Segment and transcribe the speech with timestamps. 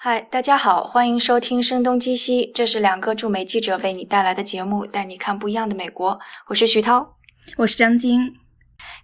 [0.00, 6.20] 嗨，大家好，欢迎收听《声东击西》，这是两个驻美记者为你带来的节目，带你看不一样的美国。
[6.46, 7.16] 我是徐涛，
[7.56, 8.36] 我是张晶。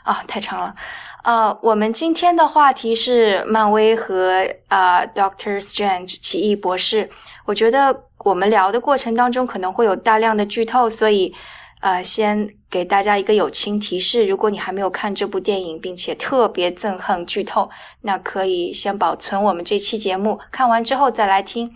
[0.04, 0.74] 啊，太长了。
[1.24, 7.08] 呃，我们今天的话题是漫威和呃 Doctor Strange 奇异博士。
[7.46, 11.34] 我觉得我们聊的过程当中可能会有大量的剧透，所以
[11.80, 12.46] 呃，先。
[12.68, 17.70] 给大家一个友情提示：如果你还没有看这部电影，并且特别憎恨剧透，
[18.02, 21.72] 那可以先保存我们这期节目，看完之后再来听。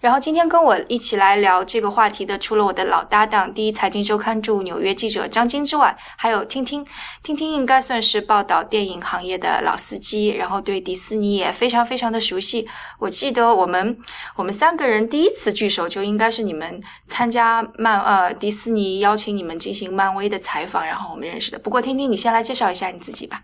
[0.00, 6.86] 然后今天跟我一起来聊这个话题的，除了我的老搭档第一财经周刊驻纽约记者张晶之外，还有听听
[7.22, 12.68] 听听，应该算是报道电影行业的老司机，然后对迪士尼也非常非常的熟悉。
[12.98, 13.96] 我记得我们
[14.36, 20.33] 我们三个人第一次聚首，就应该是你们参加漫呃迪士尼邀请你们进行漫威的。
[20.38, 21.58] 采访，然后我们认识的。
[21.58, 23.42] 不过，听听你先来介绍一下你自己吧。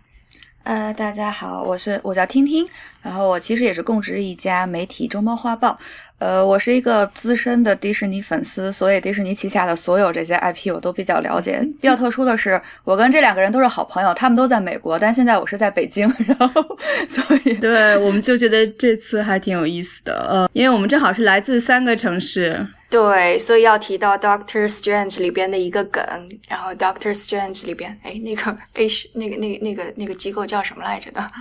[0.63, 2.67] 呃，大家好，我是我叫听听，
[3.01, 5.69] 然后我其实也是供职一家媒体《周末画报》。
[6.19, 11.59] 呃，我是一个资深的迪士尼粉丝，所以迪士尼旗下的所有这些 IP 我都比较了解。
[11.81, 16.63] 比较特殊的是，我跟这两个人都是好朋友，他们都在美国，但现在我是在北京， 然后
[17.09, 22.67] 所以对，我们就觉得这次还挺有意思的，呃，因为我们正好是来自三个城市。
[22.91, 26.03] 对，所以要提到 Doctor Strange 里边的一个梗，
[26.49, 31.31] 然后 Doctor Strange 里边，哎，那个 H 那个那个那个那个机构叫什么来着的，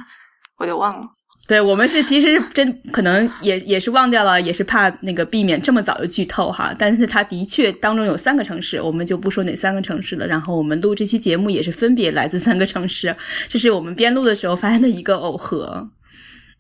[0.58, 1.08] 我都忘了。
[1.48, 6.72] 对我们是其实真可能也也是忘掉了，也是怕那个避免这么早的剧透哈。
[6.78, 10.24] 但是它的确当中有三个城市，我们就不说哪三个城市了。
[10.24, 13.16] 然后我们录这期节目也是分别来自三个城市，
[13.48, 15.90] 这是我们边录的时候发现的一个耦合。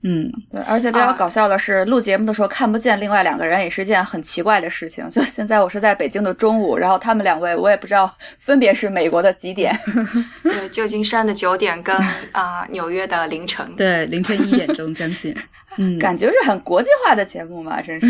[0.02, 5.08] 嗯，对，而且比较搞笑的是，录节目的时候看不见另外两个人，也是件很奇怪的事情。
[5.10, 9.78] 就现在我是在北京的中午，然后他们两位我也不知道分别是美国的几点。
[10.42, 11.94] 对，旧金山的九点跟
[12.32, 13.66] 啊纽约的凌晨。
[13.76, 15.36] 对，凌晨一点钟将近。
[15.76, 18.08] 嗯，感觉是很国际化的节目嘛，真是。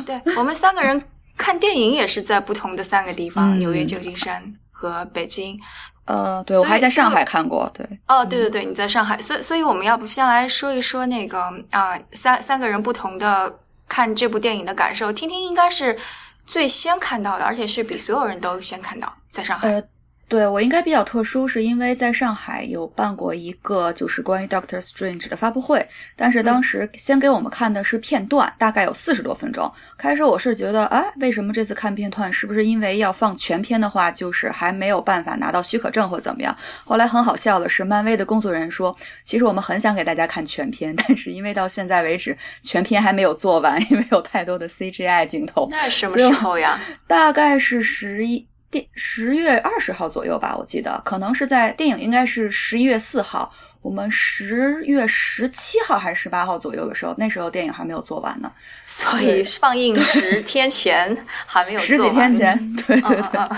[0.00, 1.02] 对我们三个人
[1.36, 5.58] 看电影也是在不同的三个地方：纽约、旧金山和北京。
[6.04, 7.86] 呃，对，我还在上海看过，对。
[8.08, 11.40] 哦，对对对，你在上海，所以所以我们要不先来说一说那个
[11.70, 13.58] 啊，三三个人不同的
[13.88, 15.96] 看这部电影的感受，听听应该是
[16.44, 19.82] 最先看到的，而且是比所有人都先看到，在上海。
[20.32, 29.70] 对我应该比较特殊，是因为在上海有办过一个就是关于 Doctor Strange 的发布会，但是当时先给我们看的是片段，大概有四十多分钟。
[29.98, 36.56] 开始我是觉得，哎，为什么这次看片段，是不是因为要放全片的话，就是还没有办法拿到许可证或怎么样？
[36.86, 45.68] 后来很好笑的是，漫威的工作人员说，其实我们很想给大家看全片，但是因为到现在为止全片还没有做完，因为有太多的 CGI 镜头。
[45.70, 46.80] 那什么时候呀？
[47.06, 48.46] 大概是十一。
[48.72, 53.52] 电十月二十号左右吧，我记得可能是在电影应该是十一月四号，
[53.82, 58.50] 我们十月十七号还是十八号左右的时候，那时候电影还没有做完呢，
[58.86, 61.14] 所以放映十天前
[61.46, 63.48] 还没有十几天前，对对对，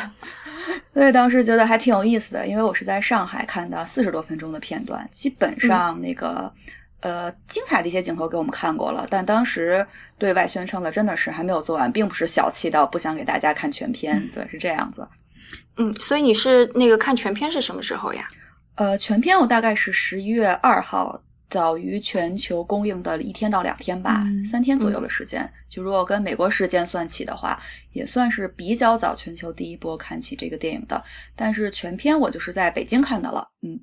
[0.92, 6.53] 所以当时觉得还挺有意思的，因为我是在上海看的四十多分钟的片段，基本上那个。
[7.04, 14.26] 呃，精彩的一些镜头给我们看过了，但当时对外宣称的真的是还没有做完，并不是小气到不想给大家看全片。
[14.34, 15.06] 对，是这样子。
[15.76, 18.26] 嗯，所以你是那个看全片是什么时候呀？
[18.76, 25.47] 呃，全片我大概是十一月二号，早于全球公映的一天到两天吧，三天左右的时间。
[25.69, 27.60] 就如果跟美国时间算起的话，
[27.92, 31.04] 也算是比较早全球第一波看起这个电影的。
[31.36, 33.78] 但是全片我就是在北京看的了，嗯。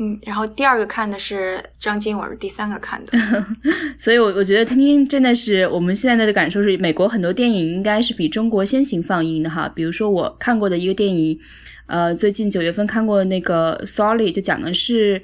[0.00, 3.12] 嗯，然后第二个看的是张金，我是第三个看的，
[3.98, 9.68] 所以，我我觉得听听真的是我们现在的感受是，美国很多电影应该是比中国先行放映的哈。
[9.68, 11.38] 比如说我看过的一个电影，
[11.88, 15.20] 呃，最近九月份看过那个《Sorry》，就讲的是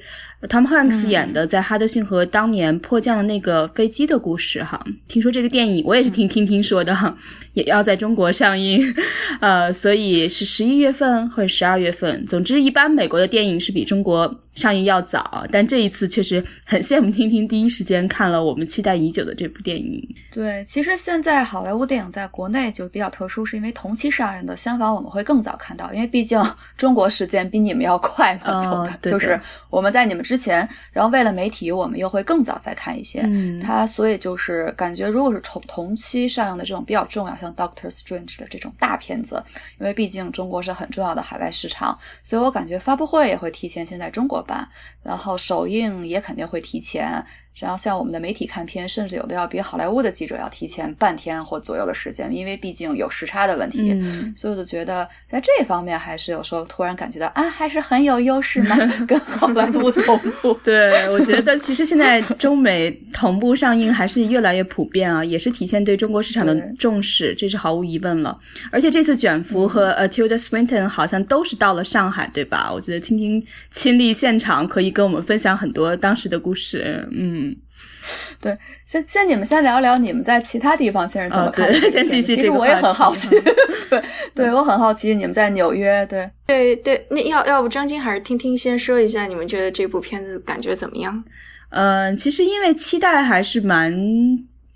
[0.49, 4.83] Tom Hanks 演的在哈德逊河当年迫降的那个飞机的故事哈。
[5.07, 7.17] 听说这个电影我也是听听听说的哈，
[7.53, 8.83] 也要在中国上映，
[9.41, 12.25] 呃，所以是十一月份或者十二月份。
[12.27, 14.41] 总之，一般美国的电影是比中国。
[14.55, 20.01] 上映要早，但这一次确实很羡慕听听第一时间看了我们期待已久的这部电影。
[20.33, 26.41] 对，其实现在好莱坞电影在国内就比较特殊，是因为同期上映的，相反我们会更早看到，因为毕竟
[26.77, 28.53] 中国时间比你们要快嘛，
[28.85, 29.41] 哦对的就是
[29.71, 33.23] 我们在你们之前，然后为了媒体，我们又会更早再看一些。
[33.25, 39.43] 嗯它所以就是感觉，如果是同同期上映的这种比较重要，像 Doctor Strange 的这种大片子，
[39.79, 44.69] 因为毕竟中国是很重要的海外市场，所以我感觉发布会也会提前先在中国办，
[45.03, 47.25] 然后首映也肯定会提前。
[47.59, 53.93] 然后像我们的媒体看片，甚至有的要比好莱坞的记者要提前半天或左右的时间，因为毕竟有时差的问题。
[53.93, 60.53] 嗯所以我就觉得在这方面还是有时候突然感觉到啊，还是很有优势呢，跟好莱坞同步。
[60.65, 68.37] 对，我觉得其实现在中美同步上映还是越来越普遍啊，也是体现对中国市场的重视，这是毫无疑问了。
[68.71, 72.71] 而且这次卷福和呃 Tilda Swinton 好像都是到了上海，对吧？
[72.73, 77.07] 我觉得听听亲历现场，可以跟我们分享很多当时的故事。
[77.13, 77.44] 嗯，
[78.41, 78.57] 对，
[78.87, 83.29] 先先你们先聊聊你们在其他地方先是怎么看这个片子、先继续其实我也很好奇，
[83.91, 84.03] 对
[84.35, 91.25] 对，我很好奇你们在纽约，对，对对，那要要不张晶还是听听先说一下，你们觉得这部片子感觉怎么样？
[91.71, 93.93] 嗯，其实因为期待还是蛮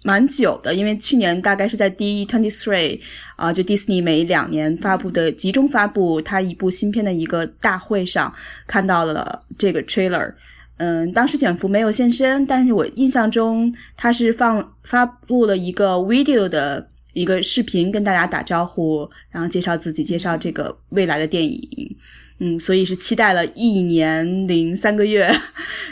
[0.04, 3.00] 蛮久的，因为去年大概是在 D twenty three
[3.36, 8.32] 啊，就迪士尼每两年发布的集中发布它一部新片的一个大会上
[8.66, 10.32] 看到了这个 trailer。
[10.78, 21.96] 嗯，当时卷福没有现身，但是我印象中他是放发布了一个 video 的一个视频，跟大家打招呼，然后介绍自己，介绍这个未来的电影。
[22.40, 25.29] 嗯，所以是期待了一年零三个月，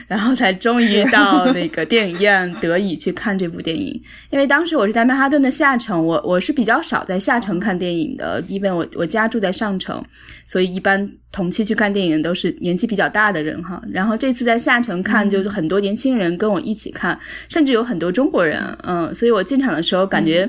[0.07, 4.01] 然后才终于到那个电影院得以去看这部电影。
[4.31, 10.05] 因为当时我是在曼哈顿的下城，我我是比较少在下城看电影的，因为我我家住在上城，
[10.45, 13.83] 所以一般同期去看电影都是年纪比较大的人哈。
[13.93, 17.19] 然后这次在下城看，就是很多年轻人跟我一起看，
[17.49, 20.49] 甚至有很多中国人，嗯，所以我进场的时候感觉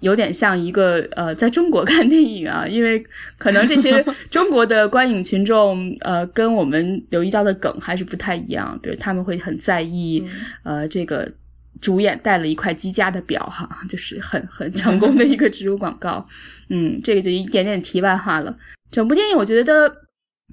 [0.00, 3.04] 有点像一个呃，在中国看电影啊，因为
[3.36, 10.22] 可能这些 中国的观影群众呃，跟我们留意到的梗还是不太一样，比如他们会很在意、
[10.64, 11.32] 呃这个。
[11.80, 16.24] 主演带了一块积家的表，哈， 就是很很成功的一个植入广告。
[16.70, 18.56] 嗯，这个就一点点题外话了。
[18.90, 19.92] 整部电影我觉得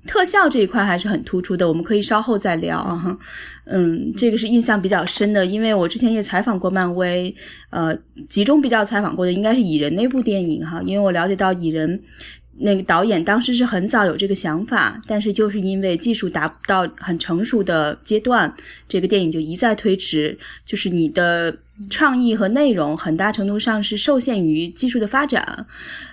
[0.08, 3.18] 特效这一块还是很突出的，我们可以稍后再聊啊。
[3.66, 7.34] 嗯，这个是印象比较深的，因为我之前也采访过漫威，
[7.70, 7.96] 呃，
[8.28, 12.02] 集中比较采访过的应该是蚁人那部电影哈，因为我了解到蚁人。
[12.62, 18.54] 那个导演当时是很早有这个想法，但是就是因为技术达不到很成熟的阶段，
[18.88, 20.38] 这个电影就一再推迟。
[20.66, 21.56] 就是你的
[21.90, 25.66] 创意和内容很大程度上是受限于技术的发展，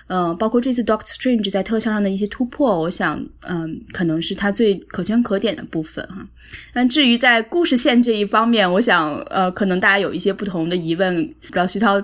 [0.07, 6.27] 嗯、包括这次 Doctor Strange 在特效上的一些突破，我想，嗯，可能是它最可圈可点的部分哈。
[6.73, 12.03] 但至于在故事线这一方面，我想，呃，可能大家有一些不同的疑问，不知道徐涛。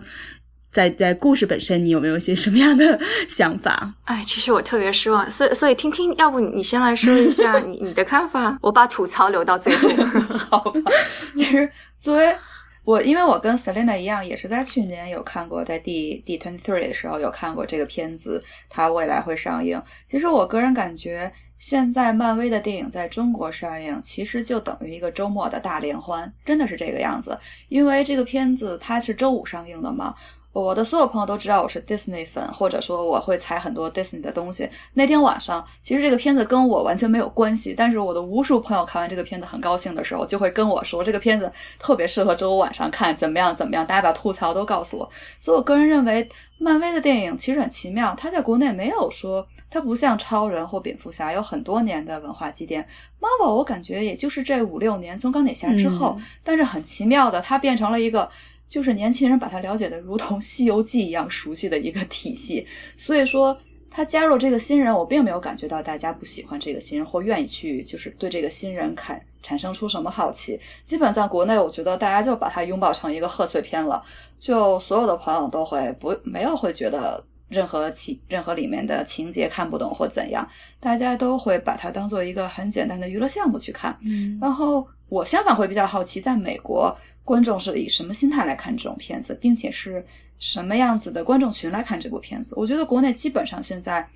[0.75, 2.99] 在在故事本身，你有没有一些什么样的
[3.29, 3.93] 想法？
[4.03, 9.87] 哎，其实我特别失望，所以所以听听，要不你先来说一下你 你的看法，我把吐槽留到最后。
[10.51, 10.91] 好吧，
[11.37, 12.35] 其实作为
[12.83, 19.81] 我，因为我跟 Selina 一样，也是在去年有看过，在第第 twenty three 的时候有看过这个片子，它未来会上映。
[20.09, 27.39] 其实我个人感觉，现在漫威的电影在中国上映，其实就等于一个周末的大联欢，真的是这个样子。
[27.69, 30.13] 因为这个片子它是周五上映的嘛。
[30.61, 34.69] 我的所有朋友都知道我是 Disney 粉，或者说我会踩很多 Disney 的东西。
[34.93, 45.09] 那天晚上，其实这个片子跟我完全没有关系，但是我的无数朋友看完这个片子很高兴的时候，就会跟我说这个片子特别适合周五晚上看，怎么样怎么样，大家把吐槽都告诉我。
[45.41, 52.87] 所以我个人认为，漫威的电影其实很奇妙，它在国内没有说，它不像超人或蝙蝠侠有很多年的文化积淀。
[53.19, 58.29] Marvel 我感觉也就是这五六年，从钢铁侠之后，但是很奇妙的，它变成了一个。
[58.67, 62.65] 就是年轻人把它了解的如同《西游记》一样熟悉的一个体系，
[62.97, 63.57] 所以说
[63.89, 70.59] 他加入这个新人，我并没有感觉到大家不喜欢这个新人或愿意去就是对这个新人产产生出什么好奇。
[70.83, 74.03] 基本上国内，我觉得大家就把它拥抱成一个贺岁片了，
[74.37, 80.45] 就所有的朋友都会不没有会觉得任何情任何里面的情节看不懂或怎样，
[80.79, 83.97] 大家都会把它当做一个很简单的娱乐项目去看。
[84.01, 90.05] 嗯然后我相反会比较好奇，在美国观众是以什么心态来看这种片子，并且是
[90.39, 92.53] 什么样子的观众群来看这部片子。
[92.57, 94.07] 我觉得国内基本上现在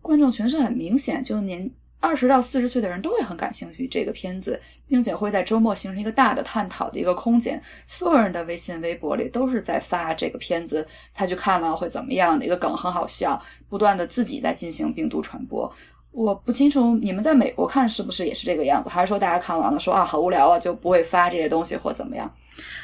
[0.00, 7.60] 观众群是很明显，就年二十到四十岁的人都会很感兴趣这个片子，并且会在周末形成一个大的探讨的一个空间。
[7.86, 12.38] 所有人的微信、微博里都是在发这个片子，他去看了会怎么样？
[12.38, 15.70] 的一个梗很好笑，不断的自己在进行病毒传播。
[16.10, 22.28] 我不清楚你们在美国看是不是也是这个样子，还是说大家看完了说啊好无聊啊就不会发这些东西或怎么样？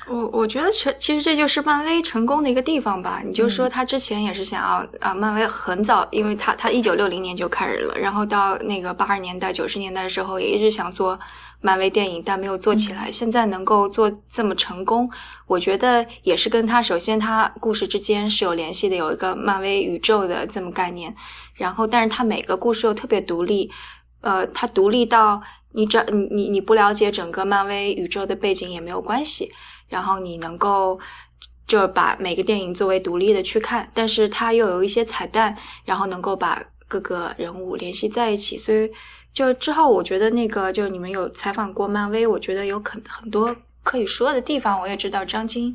[0.08, 3.20] 我我觉得其其实这就是漫威成功的一个地方吧。
[3.24, 11.18] 你就说他之前也是想要啊，漫威很早，因为他他一九六零年就开始了，然后到那个八十年代九十年代的时候也一直想做
[11.60, 13.10] 漫威电影，但没有做起来。
[13.10, 15.10] 现在能够做这么成功，
[15.48, 21.12] 我觉得也是跟他首先他故事之间是有联系的，有一个漫威宇宙的这么概念。
[21.54, 23.70] 然后，但是他每个故事又特别独立，
[24.20, 25.40] 呃，他独立到
[25.72, 29.52] 你整你你你不了解整个漫威宇宙的背景也没有关系。
[29.88, 30.98] 然后你能够
[31.66, 38.56] 就把每个电影作为独立的去看，但是它又有一些彩蛋，然后能够把各个人物联系在一起。
[38.58, 38.90] 所以
[39.32, 44.80] 就之后，我觉得那个就你们有采访过漫威，我觉得有很很多可以说的地方。
[44.80, 45.74] 我也知道张晶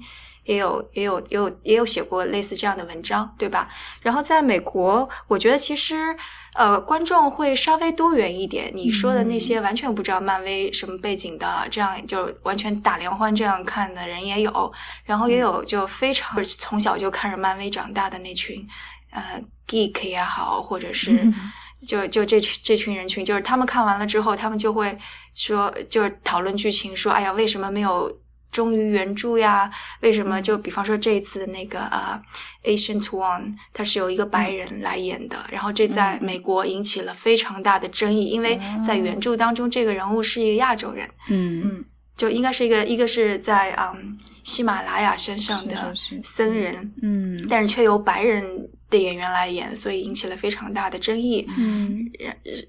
[0.50, 3.70] 也有也有也有也有写过类似这样的文章，对吧？
[4.02, 6.16] 然后在美国，我觉得其实。
[6.56, 8.72] 呃，观众会稍微多元一点。
[8.74, 14.74] 你说的那些完全不知道漫威什么背景的，这样就完全打连欢这样看的人也有。
[15.06, 18.68] 然后也有就非常从小就看着漫威长大的那群，
[19.12, 21.32] 呃，geek 也好，或者是
[21.88, 24.98] 就就这群这群人群，就是他们看完了之后，他们就会
[25.36, 28.12] 说，就是讨论剧情，说，哎呀，为什么没有？
[28.52, 29.70] 忠于原著呀？
[30.02, 30.42] 为什么？
[30.42, 32.20] 就比方说这一次的那个呃
[32.64, 41.62] Ancient One，它是由一个白人来演的，然后这在美国引起了非常大的争议，因为在原著当中这个人物是一个亚洲人，嗯。
[41.64, 41.86] 嗯，
[42.18, 48.44] 就应该是一个一个是在嗯喜马拉雅山上的僧人，嗯，但是却由白人
[48.90, 52.12] 的演员来演，所以引起了非常大的争议，嗯，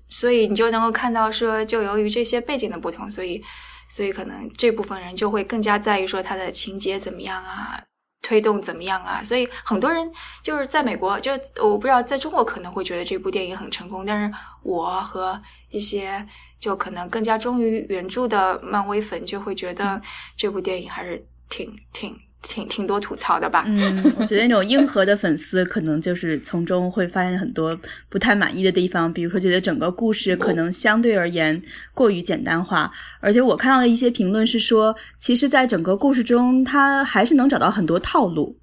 [0.08, 3.42] 所以你就能够看到说，就由于这些背景的不同，所以。
[3.90, 7.82] 所以可能这部分人就会更加在意说他的情节怎么样啊，
[8.22, 9.20] 推动怎么样啊。
[9.22, 10.10] 所以很多人
[10.42, 11.32] 就是在美国，就
[11.62, 14.32] 我不知道在中国可能会觉得这部电影很成功，但是
[14.62, 16.26] 我和一些
[16.60, 20.00] 就可能更加忠于原著的漫威粉就会觉得
[20.36, 22.16] 这部电影还是挺挺。
[22.42, 23.64] 挺挺多吐槽的吧？
[23.66, 27.78] 嗯，我觉得那种硬核的粉丝可能就是从中会发现很多
[28.08, 31.60] 不太满意的地方，比如说觉得整个故事可能相对而言
[31.92, 38.56] 过于简单化，而且我看到的一些评论是说，其实，在整个故事中，他还是能找到很多套路。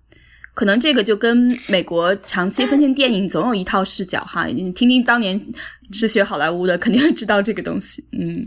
[0.56, 5.40] 可能这个就跟美国长期分镜电影总有一套视角哈，你听听当年
[5.92, 8.04] 是学好莱坞的，肯定知道这个东西。
[8.12, 8.44] 嗯，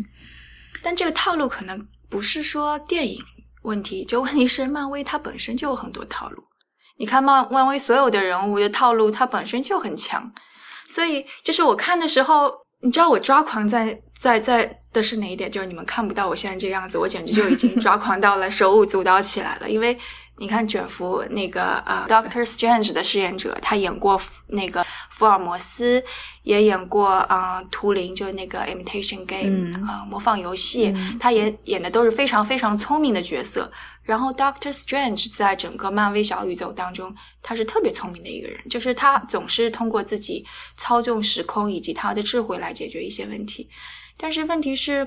[0.83, 3.17] 但这个套路可能不是说电影。
[3.63, 6.43] 问题就问题是，漫威它本身就有很多套路。
[6.99, 10.33] 你看漫漫威所有的人物的套路，它本身就很强。
[10.87, 15.51] 所以就是我看的时候，你知道我抓狂在在在的是哪一点？
[15.51, 19.99] 就是你们看不到我现在这个样子，我简直就已经抓狂到了手舞足蹈起来了，因为。
[20.41, 26.03] 你看卷福那个呃，Doctor Strange 的饰演者，他演过那个福尔摩斯，
[26.45, 33.71] 也演过啊图灵，就是那个 Imitation Game 啊模仿游戏，他也演的都是非常非常聪明的角色。
[34.03, 43.69] 然后 Doctor Strange 在整个漫威小宇宙当中，他是特别聪明的一个人，就是他总是通过自己操纵时空以及他的智慧来解决一些问题。
[44.17, 45.07] 但是问题是，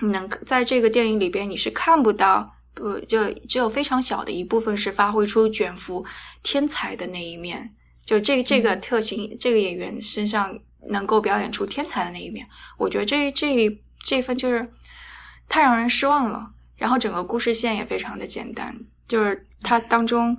[0.00, 2.55] 能在这个电影里边你是看不到。
[2.76, 6.04] 不，就只有非常小的一部分是发挥出卷福
[6.42, 7.72] 天才的那一面，
[8.04, 10.58] 就这这个特型，这个演员身上
[10.90, 12.46] 能够表演出天才的那一面。
[12.76, 14.70] 我觉得这这这份就是
[15.48, 16.50] 太让人失望了。
[16.76, 18.78] 然后整个故事线也非常的简单，
[19.08, 20.36] 就是它当中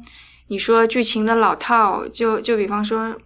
[0.50, 3.18] 你说剧情的老套，就就比方说，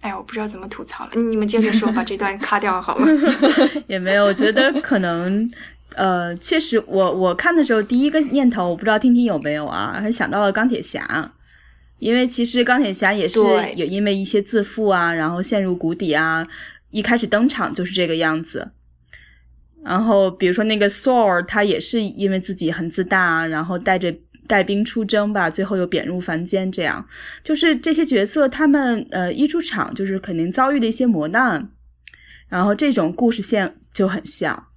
[0.00, 3.06] 哎，我不知道怎么吐槽了，你们接着说，把这段卡掉好了。
[3.88, 5.50] 也没有，我觉得可能。
[5.96, 11.32] 呃，确实，我我看的时候第一个念头，我不知道听听有没有啊，还想到了钢铁侠，
[11.98, 13.40] 因为其实钢铁侠也是
[13.76, 16.46] 也因为一些自负啊，然后陷入谷底啊，
[16.90, 18.72] 一开始登场就是这个样子。
[19.84, 24.14] 然后比如说那个 Thor，他也是因为自己很自大，然后带着
[24.46, 27.06] 带兵出征吧，最后又贬入凡间，这样
[27.42, 31.70] 就是这些角色他们呃一出场就是肯定遭遇了一些磨难，
[32.48, 34.68] 然后这种故事线就很像。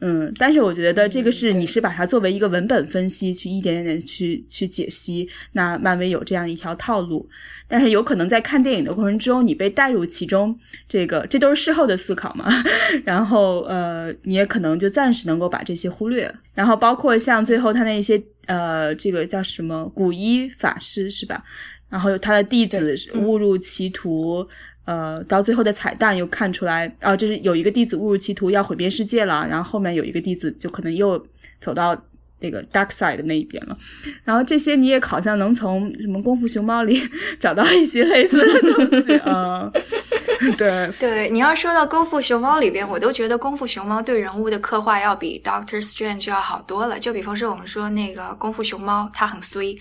[0.00, 5.26] 嗯，但是我觉得这个是你是把它作为一个文本分析去一点点去去解析。
[5.52, 7.26] 那漫威有这样一条套路，
[7.66, 12.46] 但是有可能在看电影的过程中，你被带入其中，这个这都是事后的思考嘛。
[13.04, 16.30] 然后呃，你也可能就暂时能够把这些忽略。
[16.54, 21.42] 然后包括像最后他那些呃，这个叫什么古一法师是吧？
[21.88, 24.46] 然后他的弟子误入歧途。
[24.86, 31.22] 呃，到最后的彩蛋又看出来，啊，就是有一个弟子误入歧途要毁灭世界了，然后后面有一个弟子就可能又
[31.60, 31.96] 走到
[32.38, 33.76] 那个 dark side 的那一边了，
[34.22, 37.00] 然后这些你也好像能从什么功夫熊猫里
[37.40, 39.70] 找到一些类似的东西啊，
[40.56, 46.98] 对对，你要说到《功夫熊猫》里边，我都觉得《功夫熊猫》对人物的刻画要比《Doctor Strange》要好多了。
[46.98, 49.76] 就比方说，我们说那个《功夫熊猫》，它很衰，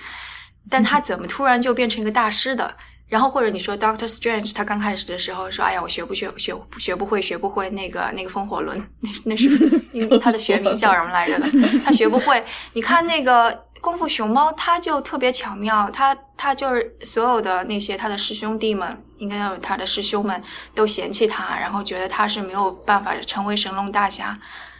[0.69, 2.73] 但它怎么突然就变成一个大师的？
[3.07, 9.47] 然后或者你说 Doctor Strange，他刚开始的时候说：“哎呀，我学不学学学不会学不会那个那个风火轮，那那是
[10.19, 11.47] 他的学名叫什么来着的？
[11.85, 12.43] 他学不会。
[12.73, 20.41] 你看那个功夫熊猫，他就特别巧妙，他他就是所有的那些他的师兄弟们，应该有他的师兄们
[20.73, 24.35] 都嫌弃他，然后觉得他是没有办法成为神龙大侠，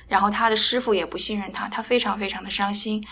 [0.08, 3.06] 然后他的师傅也不信任他，他非常非常的伤心。”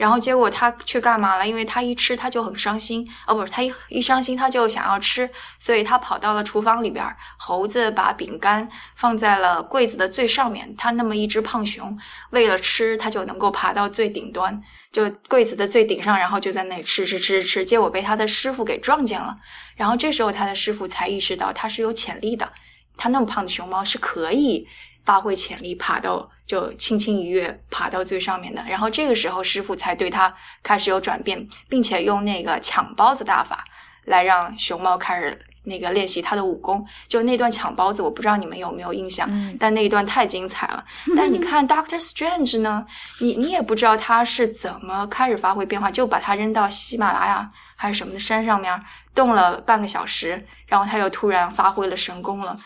[0.00, 1.46] 然后结果他去干嘛了？
[1.46, 5.28] 因为他一吃他就很伤心，哦，不是他一一伤心他就想要吃，
[5.58, 7.04] 所以他跑到了厨房里边。
[7.36, 11.98] 猴子把饼干放在了柜子的最上面，他那么一只胖熊，
[12.30, 14.58] 为了吃他就能够爬到最顶端，
[14.90, 19.36] 就柜子的最顶上，然后就在那里吃吃吃吃吃，结果被他的师傅给撞见了。
[19.76, 22.50] 然后这时候他的师傅才意识到他是有潜力的，
[22.96, 24.66] 他那么胖的熊猫是可以
[25.04, 26.30] 发挥潜力爬到。
[26.50, 33.64] 就轻轻一跃爬到最上面的，然后这个时候师傅才对他开始有转变，并且用那个抢包子大法
[34.06, 36.84] 来让熊猫开始那个练习他的武功。
[37.06, 39.30] 就那段抢包子，我不知道你们有没有印象，
[39.60, 40.84] 但那一段太精彩了。
[41.16, 42.84] 但你看 Doctor Strange 呢，
[43.20, 48.82] 你你也不知道他是怎么开始发挥变化，就把他扔到喜马拉雅还是什么的山上面，
[49.14, 52.58] 冻了半个小时，然后他又突然发挥了神功了。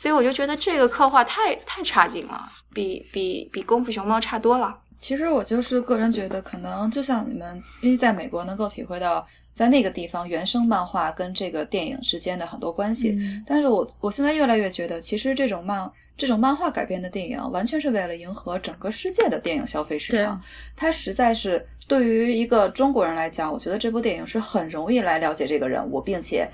[0.00, 2.42] 所以我就觉得这个刻画太太差劲了，
[2.72, 4.74] 比比比功夫熊猫差多了。
[4.98, 13.18] 其实我就是个人觉得，可能就像你们，因为在美国能够体会到，在那个地方原生漫画跟这个电影之间的很多关系。
[13.46, 20.40] 但是我我现在越来越觉得，其实这种漫这种漫画改编的电影，完全是为了迎合整个世界的电影消费市场。
[20.74, 26.50] 它实在是对于一个中国人来讲，我觉得这部电影是很容易来了解这个人物，并且。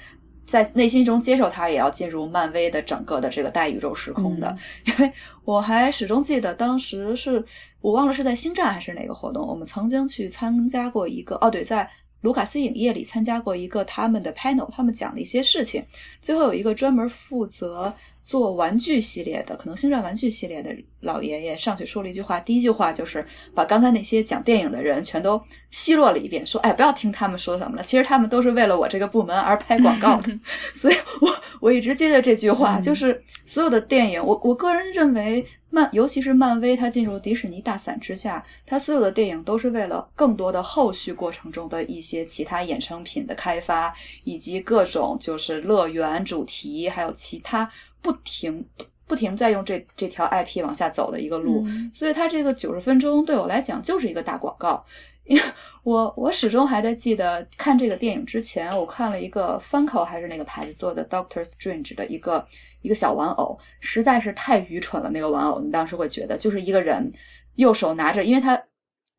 [0.46, 4.56] 在内心中接受他，也要进入漫威的整个的这个大宇宙时空的。
[4.86, 5.12] 因为
[5.44, 7.44] 我还始终记得，当时是
[7.80, 15.84] 我忘了是在星战还是哪个活动，我们曾经去参加过一个哦，对，在卢卡斯影业里参加过一个他们的 panel，他们讲了一些事情。
[16.22, 17.92] 最后有一个专门负责。
[18.26, 25.40] 做玩具系列的，可能星战玩具系列的老爷爷上去说了一句话，第一句话就是把刚才那些讲电影的人全都
[25.70, 30.40] 奚落了一遍，说：“哎，不要听他们说什么了，其实他们都是为了我这个部门而拍广告的。
[30.74, 47.70] ”所以，我我一直记得这句话，就是所有的电影，我我个人认为漫，尤其是漫威，它进入迪士尼大伞之下，它所有的电影都是为了更多的后续过程中的一些其他衍生品的开发，以及各种就是乐园主题，还有其他。
[48.06, 48.64] 不停
[49.08, 54.84] 不停在用这这条 IP 往下走的一个路，所以它这个九十分钟对我来讲就是一个大广告。
[55.26, 55.42] 因为
[55.82, 62.46] 我我始终还在记得看这个电影之前，我看了一个 Funko 还是那个牌子做的 Doctor Strange 的一个
[62.82, 65.10] 一个小玩偶，实在是太愚蠢了。
[65.10, 67.10] 那个玩偶，你当时会觉得就是一个人
[67.56, 68.56] 右手拿着，因为它。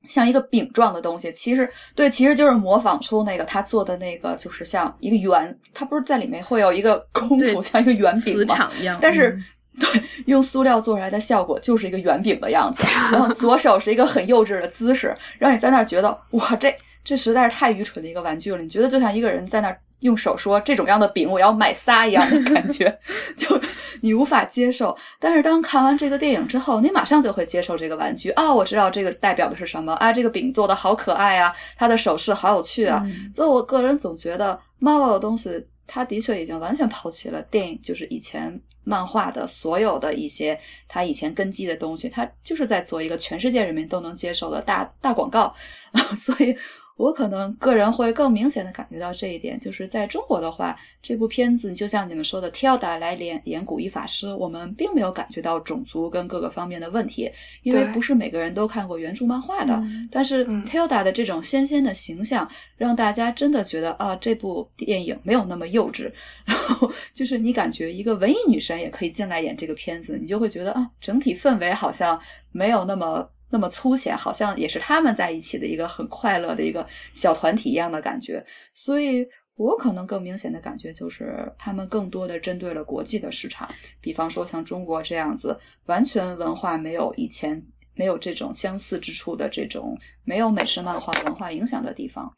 [0.08, 8.70] 像一个饼状的东西，其实对，其实就是模仿出那个他做的那个，就是像一个圆，他不是在里面会有一个功夫，像一个圆饼吗？
[9.02, 9.38] 但是
[9.80, 12.84] 对，用塑料做出来的效果就是一个圆饼的样子。
[13.12, 18.62] 然后左手是一个很幼稚的姿势，让你在那儿觉得哇，这这实在是太愚蠢的一个玩具了。
[18.62, 19.80] 你觉得就像一个人在那儿。
[20.02, 23.00] 用手说这种样的饼，我要买仨一样的感觉，
[23.36, 23.60] 就
[24.02, 24.96] 你无法接受。
[25.20, 28.54] 但是当看完这个电影之后，你马上就会接受这个玩具啊！
[28.54, 30.14] 我知道这个代表的是什么啊！
[30.14, 33.04] 这个饼做的好可爱啊，它的手势好有趣啊！
[33.34, 45.52] 所以我个人总觉得，Marvel 的东西，它的确已经完全抛弃了电影，就是以前漫画的所有的一些它以前根基的东西，它就是在做一个全世界人民都能接受的大大广告，
[46.16, 46.56] 所以。
[46.98, 57.32] 我可能个人会更明显的感觉到这一点，就是在中国的话，这部片子就像你们说的，Tilda 来演演古一法师，我们并没有感觉到种族跟各个方面的问题，
[57.62, 59.80] 因为不是每个人都看过原著漫画的。
[60.12, 66.12] 但是 Tilda 的这种纤纤的形象，让大家真的觉得啊，这部电影没有那么幼稚。
[66.46, 72.20] 然后就是你感觉一个文艺女神也可以进来演这个片子，你就会觉得啊，整体氛围好像
[72.52, 73.30] 没有那么。
[73.50, 78.46] 那么粗浅，好像也是他们在一起的一个很快乐的一个小团体一样的感觉。
[78.74, 83.68] 所以我可能更明显的感觉就是，他们更多的针对了国际的市场，
[84.02, 87.62] 比方说像中国这样子，完全文化没有以前
[87.96, 92.32] 没有这种相似之处的这种没有美式漫画文化影响的地方。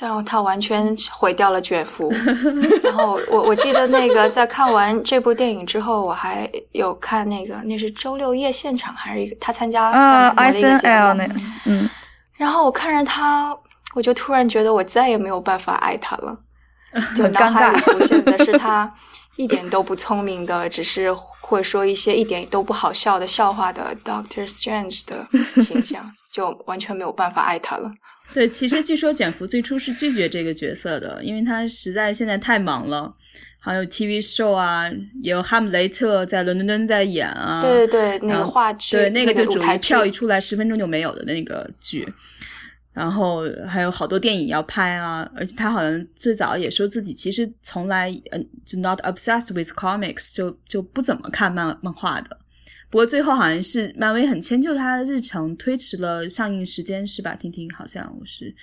[0.00, 2.08] 但他完全毁掉了卷福。
[2.84, 11.28] 然后我我记得那个在看完这部电影之后，我还有看那个那是周六夜现场还是一个他参加啊 S N L 那
[11.66, 11.90] 嗯，
[12.36, 13.52] 然后我看着他，
[13.96, 16.38] 我就突然觉得我再也没有办法爱他了，
[17.16, 18.88] 就脑海里浮现的是他
[19.36, 25.26] 一点都不聪明的，只是会说一些一点都不好笑的笑话的 Doctor Strange 的
[25.60, 27.90] 形象，就完全没有办法爱他了。
[28.34, 33.12] 对，其实据说卷福最初是拒绝这个角色的，因为他实在现在太忙了，
[33.58, 34.88] 还有 TV show 啊，
[35.22, 37.60] 也有哈姆雷特在伦敦在演啊。
[37.60, 42.06] 对对对，那个话剧，对那个就属于舞台票一出来十分钟就没有的那个剧。
[42.92, 52.36] 然后还有好多电影要拍啊，而且他好像最早也说自己其实从来嗯就 not obsessed with comics，就就不怎么看漫漫画的。
[52.90, 57.34] 不过最后好像是漫威很迁就他的日程，推迟了上映时间，是吧？
[57.34, 58.54] 婷婷好像我是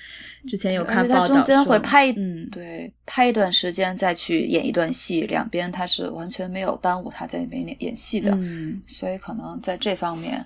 [0.47, 10.43] 之前有看报道中间会拍嗯对拍一段时间再去演一段戏，两边他是完全没有耽误他在里面演演戏的，嗯所以可能在这方面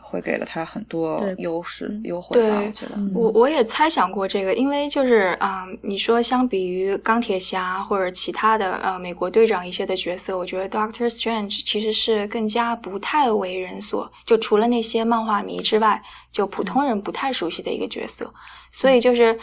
[0.00, 2.92] 会给了他很多优势嗯优惠吧，我觉得。
[2.96, 18.32] 嗯我我也猜想过这个，因为就是啊、你说相比于钢铁侠或者其他的呃美国队长一些的角色，我觉得 Doctor Strange 其实是更加不太为人所，就除了那些漫画迷之外，就普通人不太熟悉的一个角色。
[18.70, 19.38] 所以就是，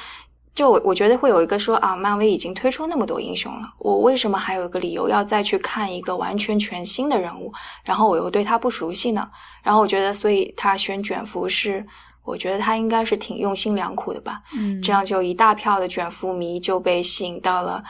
[0.53, 7.51] 就我我觉得会有一个说啊，漫威已经推出那么多英雄了，我为什么还有一个理由要再去看一个完全全新的人物？
[7.83, 9.29] 然后我又对他不熟悉呢？
[9.63, 11.85] 然后我觉得，所以他选卷福是。
[12.25, 17.83] 我觉得他应该是挺用心良苦的吧，嗯，这样就一大票的卷福迷就被吸引到了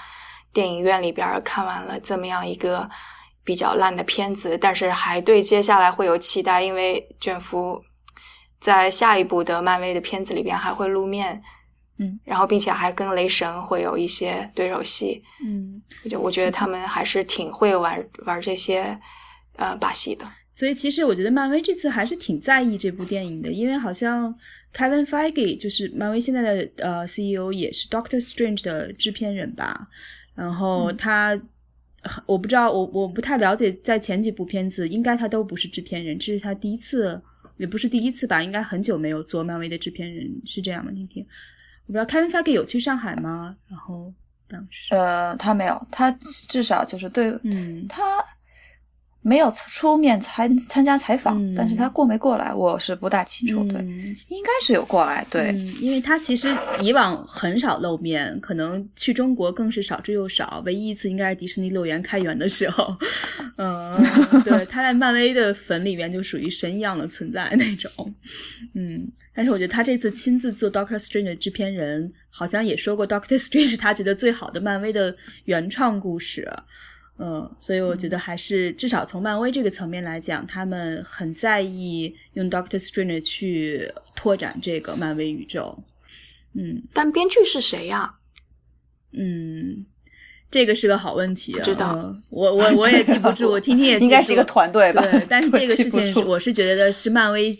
[0.51, 2.89] 电影院里边儿，看完了这么样一个
[3.43, 7.81] 比较烂的片子，但是还对接下来会有期待，因为卷福
[8.59, 11.41] 在下一部的漫威的片子里边还会露面，
[11.97, 15.81] 嗯，然后并且还跟雷神会有一些对手戏，嗯。
[16.09, 18.99] 就我觉得他们还是挺会玩玩这些
[19.55, 20.25] 呃把戏的。
[20.55, 24.33] 所以其实我觉得漫威这次还是挺在意这部电影的，因为好像
[24.75, 29.87] Kevin Feige 就是漫威现在的呃 CEO，也是 Doctor Strange 的制片人吧。
[30.35, 31.39] 然后他，
[32.25, 37.21] 我不知道，我我不太了解，在前几部片子应该他都不是制片人，这是他第一次，
[37.57, 40.91] 也不是第一次吧，应该很久没有做漫威的制片人，是这样吗？
[40.93, 41.25] 那天，
[41.87, 43.55] 我不知道 Kevin Feige 有去上海吗？
[43.69, 44.13] 然后
[44.47, 46.11] 当时，呃，他没有，他
[46.49, 48.01] 至少就是对嗯他
[49.23, 53.63] 没有出面参参加采访，嗯但是他过没过来，我是不大清楚。
[53.63, 55.25] 对，嗯应该是有过来。
[55.29, 60.61] 对，嗯，因为他其实以往很少露面，可能去中国更是少之又少。
[60.65, 62.95] 唯一一次应该是迪士尼乐园开园的时候，
[63.57, 63.97] 嗯，
[64.43, 68.13] 对， 他在漫威的粉里面就属于神一样的存在那种，
[68.75, 69.11] 嗯。
[69.35, 76.47] 但是我觉得他这次亲自做 Doctor Strange 的制片人，好像也说过 Doctor Strange 是他觉得最好的漫威的原创故事。
[77.19, 85.83] 嗯，所以我觉得还是至少从漫威这个层面来讲，他们很在意用 Doctor Strange 去拓展这个漫威宇宙。
[86.55, 88.15] 嗯但编剧是谁呀、
[89.11, 89.85] 嗯，
[90.51, 91.57] 这个是个好问题、啊。
[91.57, 95.01] 不知道嗯我我我也记不住， 我听听也记不住应该是一个团队吧？
[95.03, 97.55] 对，但是这个事情住我是觉得是漫威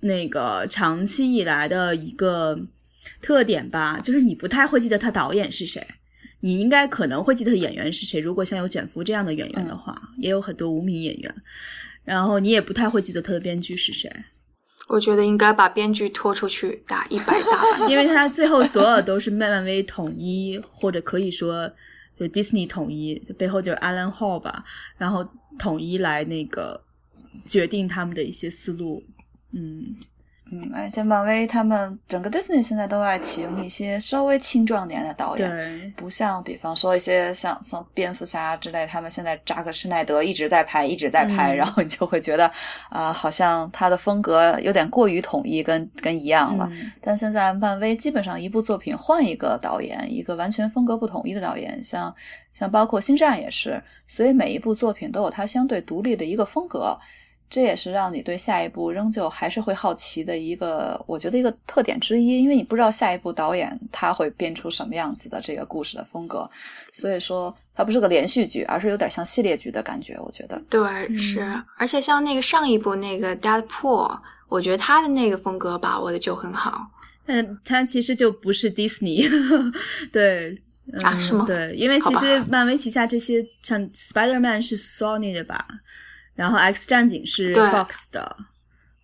[0.00, 2.58] 那个长期以来的一个
[3.20, 5.86] 特点吧，就是你不太会记得他导演是谁。
[6.44, 11.34] 你应该可能会记得演员是谁，如果像有卷福这样的演员的话，也有很多无名演员。
[12.04, 14.14] 然后你也不太会记得他的编剧是谁，
[14.88, 17.90] 我觉得应该把编剧拖出去打一百大板。
[17.90, 21.66] 因为他最后所有都是漫威统一，或者可以说
[22.14, 24.62] 就 Disney 统一，背后就是 Alan Hall 吧，
[24.98, 25.26] 然后
[25.58, 26.78] 统一来那个
[27.46, 29.02] 决定他们的一些思路。
[29.54, 29.96] 嗯，
[30.62, 42.50] 嗯，而且漫威他们整个 Disney 现在都爱启用一些稍微青壮年的导演，对，不像比方说一些像像蝙蝠侠之类，他们现在扎克施耐德一直在拍，一直在拍，嗯然后你就会觉得
[42.88, 46.68] 啊、好像他的风格有点过于统一跟跟一样了。
[46.70, 52.14] 嗯但现在漫威基本上一部作品换一个导演，一个完全风格不统一的导演，像
[52.52, 56.96] 像包括星战也是，所以每一部作品都有它相对独立的一个风格。
[57.50, 66.50] 这也是让你对下一部仍旧还是会好奇的一个，我觉得一个特点之一，因为你不知道下一部导演他会编出什么样子的这个故事的风格，
[66.92, 70.18] 所以说它不是个连续剧，而是有点像系列剧的感觉。
[70.20, 76.86] 我觉得，对，是嗯，而且像那个上一部那个 Deadpool，我觉得他的那个风格把握的就很好。
[77.26, 79.28] 但他其实就不是 Disney，
[80.10, 80.56] 对。
[80.92, 85.66] 嗯、啊是吗对，因为其实漫威旗下这些像 Spider Man 是 Sony 的吧，
[86.34, 87.62] 然后 X 战警是对。
[87.62, 88.36] Fox 的，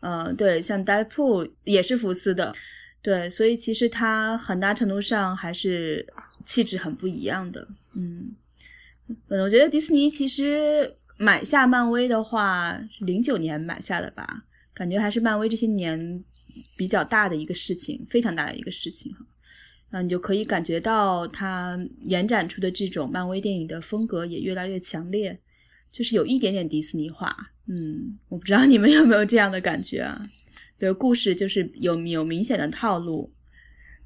[0.00, 2.54] 嗯、对，像 Deadpool 也是福斯的，
[3.02, 6.06] 对，所以其实它很大程度上还是
[6.44, 8.34] 气质很不一样的，嗯，
[9.28, 16.24] 嗯，我觉得迪士尼其实买下漫威的话，是零九年买下的吧，感觉还是漫威这些年
[16.76, 19.12] 比较大的一个事情，非常大的一个事情。
[19.12, 19.26] 哈。
[19.92, 25.40] 那，你就可以感觉到它延展出的这种漫威电影的风格也越来越强烈，
[25.92, 27.34] 就是有一点点迪士尼化。
[27.66, 30.28] 嗯，我不知道你们有没有这样的感觉啊？
[30.78, 33.32] 比如故事就是有有明显的套路，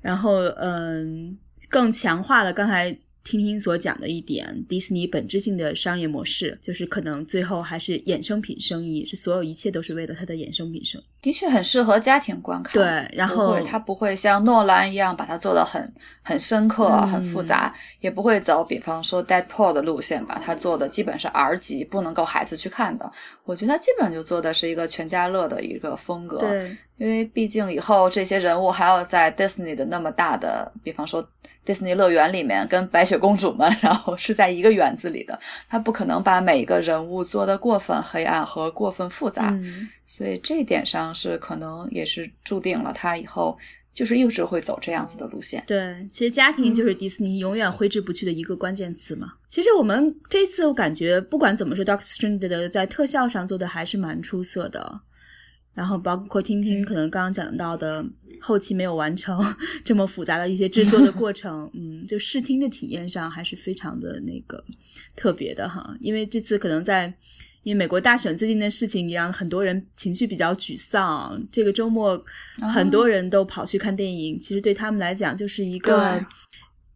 [0.01, 2.97] 然后嗯，更强化了刚才。
[3.25, 11.05] 听听所讲的一点，迪士尼本质性的商业模式就是可能最后还是衍生品生意，是所有一切都是为了它的衍生品生意。
[11.23, 12.75] 的确很适合家庭观看。
[12.75, 15.91] 对，然后它不会像诺兰一样把它做的很
[16.23, 23.11] 很深刻、很复杂，也不会走比方说 Deadpool 的路线，把它做的基本是 R 级，不能够孩子去看的。
[23.45, 26.41] 我觉得它基本就做的是一个全家乐的一个风格。
[26.41, 31.27] 对，因为毕竟以后这些人物还要在 Disney 的那么大的，比方说。
[31.65, 39.59] 迪士尼乐园里面跟白雪公主们， 然后是在一个园子里的，他不可能把每一个人物做得过分黑暗和过分复杂，
[40.07, 43.57] 所以这一点上是可能也是注定了他以后
[43.93, 45.63] 就是一直会走这样子的路线。
[45.67, 49.33] 对，其实家庭就是迪士尼永远挥之不去的一个关键词嘛。
[49.49, 55.01] 其实我们这次我感觉不管怎么说，Doctor Strange 的在特效上做的还是蛮出色的。
[55.75, 58.05] 然后包括听听可能刚刚讲到的
[58.41, 59.39] 后期没有完成
[59.85, 64.63] 这么复杂的一些制作的过程， 嗯，就视听的体验上还是非常的那个
[65.17, 65.95] 特别的哈。
[66.01, 67.13] 因为这次可能在
[67.63, 71.43] 因为美国大选最近的事情，也让很多人情绪比较沮丧。
[71.51, 72.23] 这个周末
[72.75, 76.23] 很多人都跑去看电影，其实对他们来讲就是一个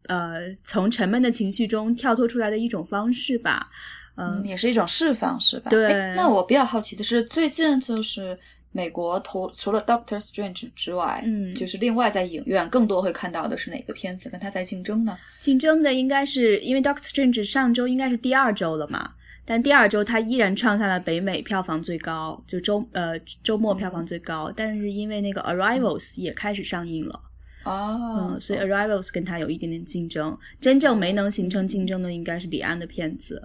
[0.09, 3.70] 呃从沉闷的情绪中跳脱出来的一种方式吧，
[4.16, 5.70] 嗯，也是一种释放，是吧？
[5.70, 6.14] 对。
[6.14, 8.38] 那我比较好奇的是，最近就是。
[8.73, 15.19] 美国投除了 Doctor Strange 之外，嗯，就是另外在影院更多会看到的是哪个片子跟他在竞争呢？
[15.41, 19.13] 竞争的应该是因为 Doctor Strange 上周应该是第二周了嘛，
[19.45, 27.21] 但第二周它依然创下了北美票房最高，就周呃周末票房最高，但是因为那个 Arrivals 也开始上映了。
[27.64, 33.42] 哦，嗯，所以 Arrivals 跟他有一点点竞争，真正没能形成竞争的应该是李安的片子。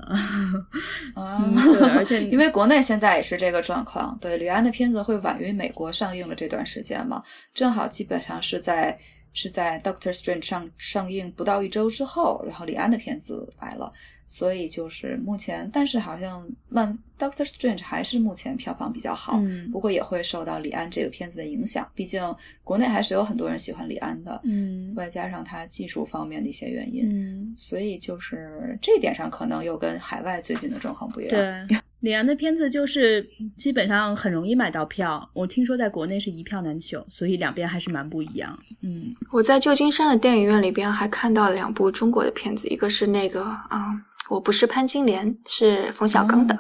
[1.14, 7.22] 啊， 对，而且因为国内现在也是这个状况，对，李安的片子会晚于美国上映的这段时间嘛，
[7.54, 8.98] 正好基本上是在
[9.34, 13.92] 是在 Doctor Strange 上上映不到一周之后，然后李安的片子来了。
[14.28, 22.22] 所以就是目前，但是好像漫 Doctor Strange 还是目前票房比较好，嗯，不过也会受到李安这个片子的影响，毕竟
[22.64, 31.30] 国内还是有很多人喜欢李安的，嗯，外加上他技术方面的一些原因，嗯，所以就是这点上可能又跟海外最近的状况不一样。
[31.68, 38.58] 对， 李安的片子就是基本上很容易买到票，我听说在国内是一票难求，所以两边还是蛮不一样。
[38.82, 44.04] 嗯，我在旧金山的电影院里边还看到了两部中国的片子，一个是那个啊。
[44.30, 46.58] 我不是潘金莲，是冯小刚的。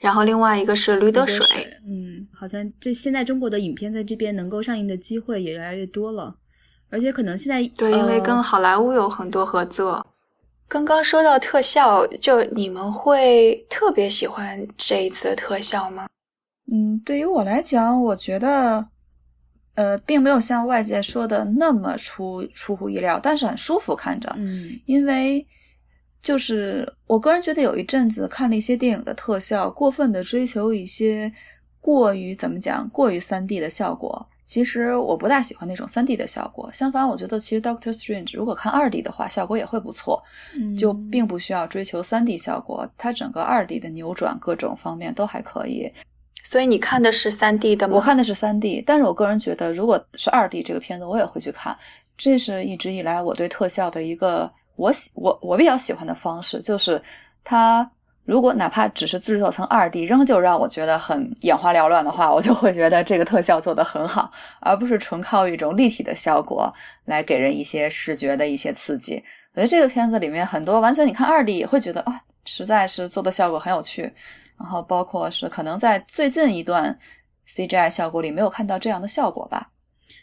[0.00, 1.46] 然后另外一个是《驴得水》。
[1.86, 6.34] 嗯，好像这现在中国的影片在这边能够上映的机会也越来越多了，
[6.90, 10.06] 而且可能现在对，因为跟好莱坞有很多合作。
[10.66, 16.06] 刚刚说到特效，就你们会特别喜欢这一次的特效吗？
[16.72, 18.88] 嗯，对于我来讲，我觉得
[19.74, 24.32] 呃，并没有像外界说的那么出出乎意料，但是很舒服看着。
[24.36, 25.46] 嗯，因为。
[26.20, 31.32] 就是我个人觉得，有一阵子看了一些电影的特效，过分的追求一些
[31.80, 34.26] 过于怎么讲，过于三 D 的效果。
[34.44, 36.70] 其实我不大喜欢那种三 D 的效果。
[36.72, 40.22] 相反，我觉得其实 Doctor Strange 如果看二 D 的话，效果也会不错。
[40.76, 45.90] 就并不需要追求三 D 效果，它整个二 D 的扭转各种方面都还可以。
[46.42, 47.96] 所以你看的是三 D 的吗？
[47.96, 51.76] 我看的是三 D，但是我个人觉得，如果是二 D 这个片子，我也会去看。
[52.16, 54.50] 这是一直以来我对特效的一个。
[54.78, 57.02] 我喜我我比较喜欢的方式就是，
[57.42, 57.88] 它
[58.24, 66.72] 如果哪怕只是制作成二 D，仍旧让我觉得很眼花缭乱的话，我就会觉得这个特效做得很好，而不是纯靠一种立体的效果
[67.04, 69.22] 来给人一些视觉的一些刺激。
[69.54, 74.12] 我觉得这个片子里面很多完全你看二 D 也会觉得啊，实在是做的效果很有趣。
[74.58, 76.96] 然后包括是可能在最近一段
[77.48, 79.70] CGI 效果里没有看到这样的效果吧。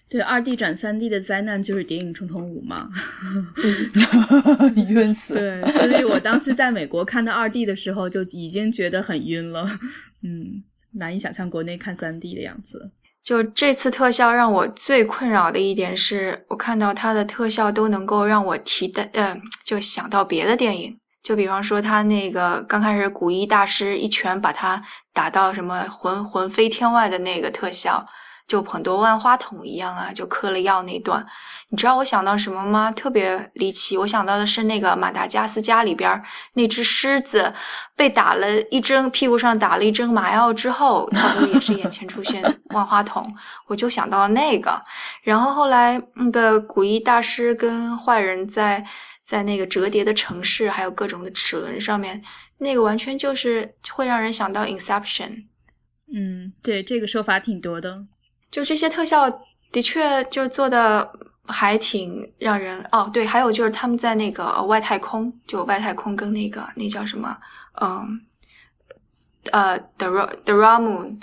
[0.07, 2.89] 对，二 D 转三 D 的灾难就是《谍影重重五》嘛，
[4.87, 5.33] 晕死。
[5.37, 9.65] 对，所以我当时在美国看到二 D 的时候就已经觉得很晕了，
[10.23, 10.63] 嗯，
[10.93, 12.91] 难以想象国内看三 D 的样子。
[13.23, 28.05] 就这次特效让我最困扰的一点是，我看到它的特效都能够让我提的，呃，就想到别的电影，就比方说他那个刚开始古一大师一拳把他打到什么魂魂飞天外的那个特效。
[28.47, 31.25] 就很多万花筒一样啊，就嗑了药那段。
[31.69, 32.91] 你知道我想到什么吗？
[32.91, 37.51] 特别离奇，我想到的是那个马达加斯加里边那只狮子
[37.95, 43.35] 被打了一针，屁股上打了一针麻药之后，它不也是眼前出现 万花筒？
[43.67, 44.79] 我就想到了那个。
[45.23, 48.85] 然后后来那个古一大师跟坏人在
[49.23, 52.21] 在那个折叠的城市，还有各种的齿轮上面，
[52.59, 55.45] 那个完全就是会让人想到 Inception。
[56.13, 58.05] 嗯，对，这个说法挺多的。
[58.55, 59.29] 就这些特效
[59.69, 61.11] 的确就做的
[61.45, 67.37] 还挺让人哦，对，还有就是他们在那个外太空，就外太空跟那个那叫什么，
[67.81, 68.21] 嗯，
[69.51, 70.07] 呃，the
[70.45, 71.19] the ram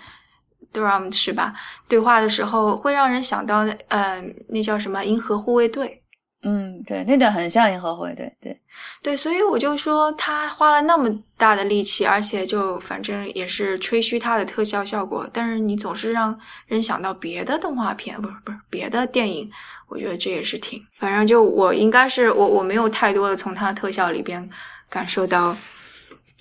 [0.74, 1.54] the ram 是吧？
[1.88, 6.01] 对话的时候会让人想到，嗯，那叫什么银河护卫队。
[6.44, 8.60] 嗯，对，那段很像银河护卫队，对，
[9.00, 19.48] 对，所以我就说他花了那么大的力气，而且就反正也是吹嘘他的特效效果，但是你总是让人想到别的动画片，不是不是别的电影，
[19.88, 24.50] 我觉得这也是挺，反正就我应该是我我没有太多的从他的特效里边
[24.90, 25.56] 感受到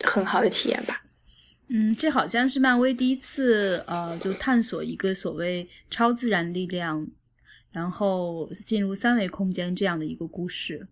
[0.04, 1.00] 很好的体验吧。
[1.70, 7.06] 嗯，这好像是漫威第一次呃，就探索一个所谓超自然力量。
[7.72, 10.88] 然后进入三维空间这样的一个故事，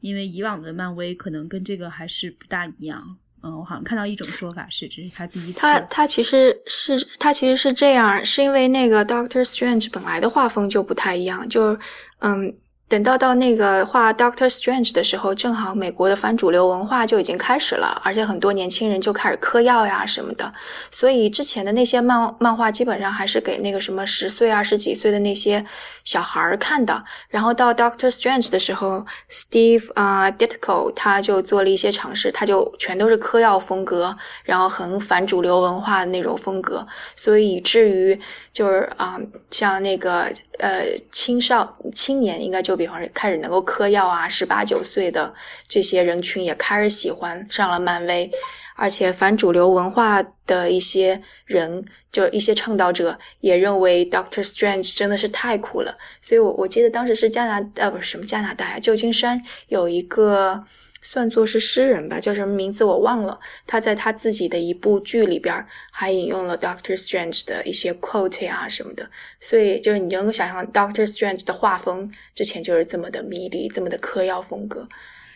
[0.00, 3.16] 因为以往的漫威可能跟这个还是不大一样。
[3.42, 5.60] 嗯，我好像看到一种说法是，这是他第一次。
[5.60, 11.78] 他他其实是他其实是这样，是因为那个 Doctor Strange 本来的画风就不太一样，就
[12.18, 12.54] 嗯。
[12.88, 20.54] 等到到那个画 Doctor Strange 的时候，正好美国的反主流文化就已经开始了，而且很多年轻人就开始嗑药呀什么的。
[20.88, 25.64] 所以之前的那些漫漫画基本上还是给那个什么十岁、二十几岁的那些
[26.04, 27.04] 小孩儿看的。
[27.28, 38.20] 然后到 Doctor Strange 的时候，Steve 啊 Ditko 他就做了一些尝试，他就全都是嗑药风格，然后很反主流文化的那种风格，所以以至于
[38.56, 40.32] 就是啊，像那个。
[40.58, 45.34] 呃，青少青年应该就比方说开始能够嗑药啊，十八九岁的
[45.68, 48.30] 这些人群也开始喜欢上了漫威，
[48.74, 60.64] 而且反主流文化的一些人，就一些倡导者也认为 Doctor Strange 真的是太酷了，所以我我记得当时是加拿呃不是什么加拿大呀，旧金山有一个。
[61.08, 63.38] 算作是诗人吧，叫什么名字我忘了。
[63.64, 74.88] 他在他自己的一部剧里边还引用了 Doctor Strange 的一些 quote 啊什么的，所以就是你能够想象 Doctor Strange 的画风之前就是这么的迷离，这么的嗑药风格。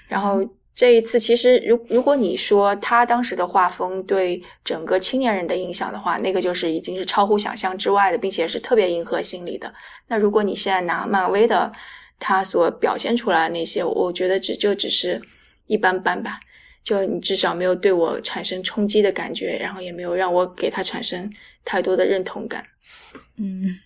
[0.09, 9.73] 然后这一次，其实如如果你说他当时的画风对整个青年人的影响的话，那个就是已经是超乎想象之外的，并且是特别迎合心理的。
[10.09, 11.71] 那如果你现在拿漫威的
[12.19, 15.23] 他所表现出来的那些，我觉得只就只是。
[15.71, 16.41] 一般般吧，
[16.83, 21.33] 就你至少没有对我产生冲击的感觉，然后也没有让我给他产生
[21.65, 22.67] 太多的认同感。
[23.37, 23.79] 嗯，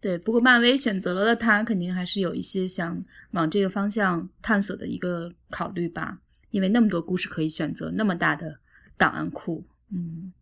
[0.00, 0.16] 对。
[0.16, 6.18] 不过漫威选择了他，肯定还是有一些想往这个方向探索的一个考虑吧，
[6.50, 8.60] 因为那么多故事可以选择，那么大的
[8.96, 9.64] 档案库。
[9.92, 10.32] 嗯，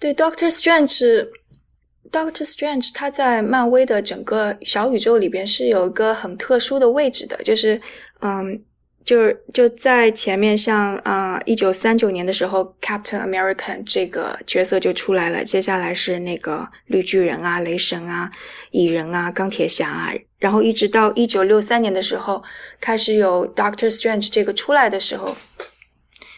[0.00, 7.80] 对，Doctor Strange，Doctor Strange，他在漫威的整个小宇宙里边是有一个很特殊的位置的，就是
[8.18, 8.64] 嗯。
[9.04, 15.44] 就是就在前面，像啊，一九三九年的时候，Captain America 这个角色就出来了。
[15.44, 18.32] 接下来是那个绿巨人啊、雷神啊、
[18.70, 22.42] 蚁人啊、钢铁侠啊，然后一直到一九六三年的时候，
[22.80, 25.36] 开始有 Doctor Strange 这个出来的时候，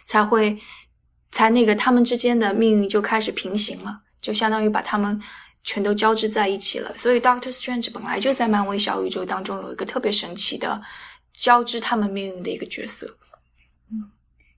[0.04, 0.58] 才会
[1.30, 5.22] 才那个他们之间的命运就开始平行了，就相当于把他们
[5.62, 6.92] 全都交织在一起了。
[6.96, 10.82] 所以 Doctor Strange 本来就在漫威小宇宙当中有一个特别神奇的。
[11.38, 13.16] 交织他们命运的一个角色，
[13.90, 14.10] 嗯，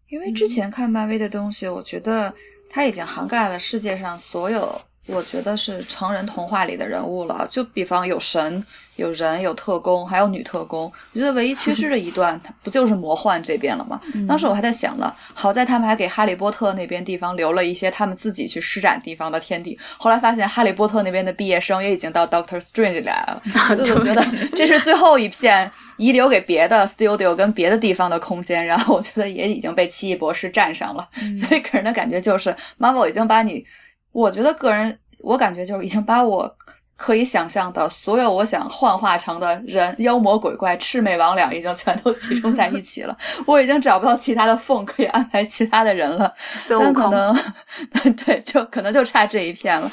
[0.09, 2.33] 因为之前看漫威的东西，我觉得
[2.71, 4.81] 他已经涵盖了世界上所有。
[5.07, 8.63] 我觉得是成人童话里的人物了，就比方有神、
[8.99, 10.93] 有人、有特工，还有女特工。
[11.13, 14.01] 我觉得唯一缺失的一段，它 不就是魔幻这边了吗？
[14.29, 19.79] 当时我还在想呢，好在他们还给哈利波特那边地方留了一些他们自己去施展地方的天地。
[19.97, 23.43] 后来发现哈利波特那边的毕业生也已经到 Doctor Strange 来了，
[23.77, 28.67] 所以我觉得这是最后一片遗留给别的 studio 跟别的地方的空间。
[28.67, 31.09] 然后我觉得也已经被奇异博士占上了，
[31.47, 33.65] 所以给人的感觉就是 Marvel 已经把你。
[34.11, 36.53] 我觉得个人，我感觉就是已经把我
[36.99, 43.17] 可以想象的所有我想幻化成的人、妖魔鬼怪、魑魅魍魉，已经全都集中在一起了。
[43.47, 46.35] 我已经找不到其他的缝可以安排其他的人了。
[46.69, 47.35] 但可能，
[48.27, 49.89] 对，就可能就差这一片了。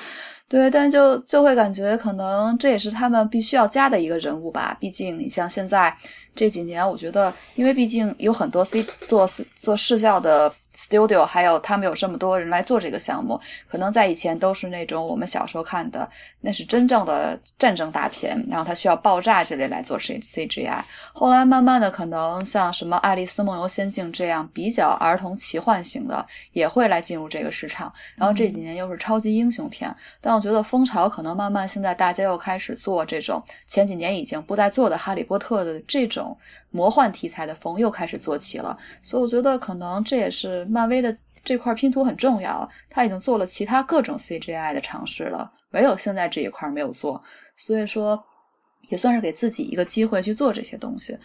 [0.50, 4.76] 对，但就就会感觉，可能这也是他们必须要加的一个人物吧。
[4.80, 5.96] 毕竟你像现在
[6.36, 10.52] 这几年，我觉得，因为毕竟有很多 C 做做视效的。
[10.76, 16.08] studio，还有他们有这么多人来做这个项目，可能在以前都是那种我们小时候看的，
[16.42, 20.84] 那是真正的战争大片，然后它需要爆炸之类来做 C C G I。
[21.14, 27.92] 后来慢慢的，可能像什么《爱丽丝梦游仙境》这样比较儿童奇幻型的，也会来进入这个市场。
[28.16, 36.38] 然后这几年又是超级英雄片，但我觉得风潮可能慢慢现在大家又开始做这种前几年已经不再做的《哈利波特》的这种。
[36.76, 42.70] 魔幻题材的风又开始做起了，所以我觉得可能这也是漫威的这块拼图很重要。
[42.90, 47.24] 他已经做了其他各种 CGI 的尝试了，唯有现在这一块没有做，
[47.56, 48.22] 所以说
[48.90, 51.18] 也算是给自己一个机会去做这些东西。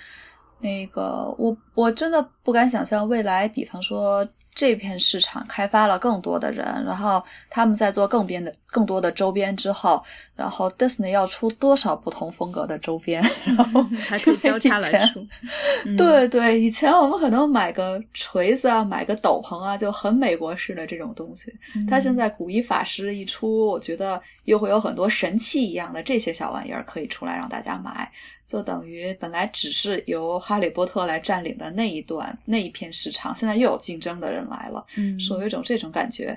[0.61, 4.27] 那个，我我真的不敢想象未来，比方说。
[4.53, 10.03] 这片市场开发了更多的人，然后他们在做更边的更多的周边之后，
[10.37, 15.27] 然后 Disney 要出多少不同风格的周边，然后还可以交叉来出。
[15.99, 21.53] 对对，以前我们可能买个锤子啊，买个斗篷啊，就很美国式的这种东西。
[21.89, 28.11] 他现在古一法师一出，我觉得又会有很多神器一样的这些小玩意儿可以出来让大家买。
[28.47, 36.37] 就等于本来只是由哈利波特来占领的那一段那一片市场，现在又有竞争的人来了，嗯，是有一种这种感觉。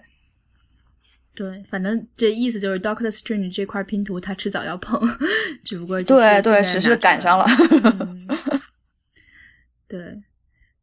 [1.36, 5.00] 对，反正这意思就是 Doctor Strange 这块拼图，他迟早要碰，
[5.64, 7.46] 只不过对对，只是赶上了。
[9.88, 10.22] 对，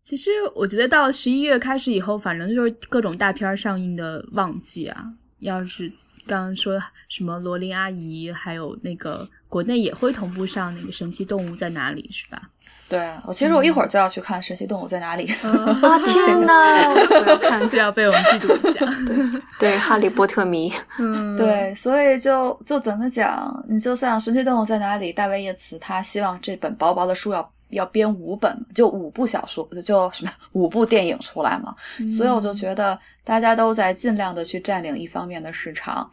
[0.02, 5.12] 其实我觉得到十一月开始以后，反正就是各种大片上映的旺季啊。
[5.38, 5.88] 要是
[6.26, 9.28] 刚刚说什么罗琳阿姨，还有那个。
[9.50, 12.50] 国内也会同步上那个《神奇动物在哪里》，是吧？
[12.88, 15.24] 对，我其实我一会儿就要去看《神奇动物在哪里》。
[15.48, 16.88] 啊天哪！
[16.90, 18.84] 我要看，就要被我们嫉妒一下。
[19.06, 20.72] 对对，哈利波特迷。
[20.98, 23.64] 嗯，对，所以就就怎么讲？
[23.68, 31.72] 你就像《神奇动物在哪里》，大卫叶茨他希望这本薄薄的书要要编五本，就五部小说，就什么五部电影出来嘛。
[32.08, 36.10] 所以我就觉得大家都在尽量的去占领一方面的市场，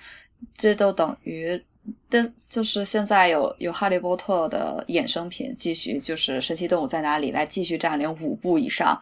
[0.56, 1.60] 这都等于。
[2.10, 9.00] 但就是现在有有哈利波特的衍生品，继续就是神奇动物在哪里来继续占领五部以上，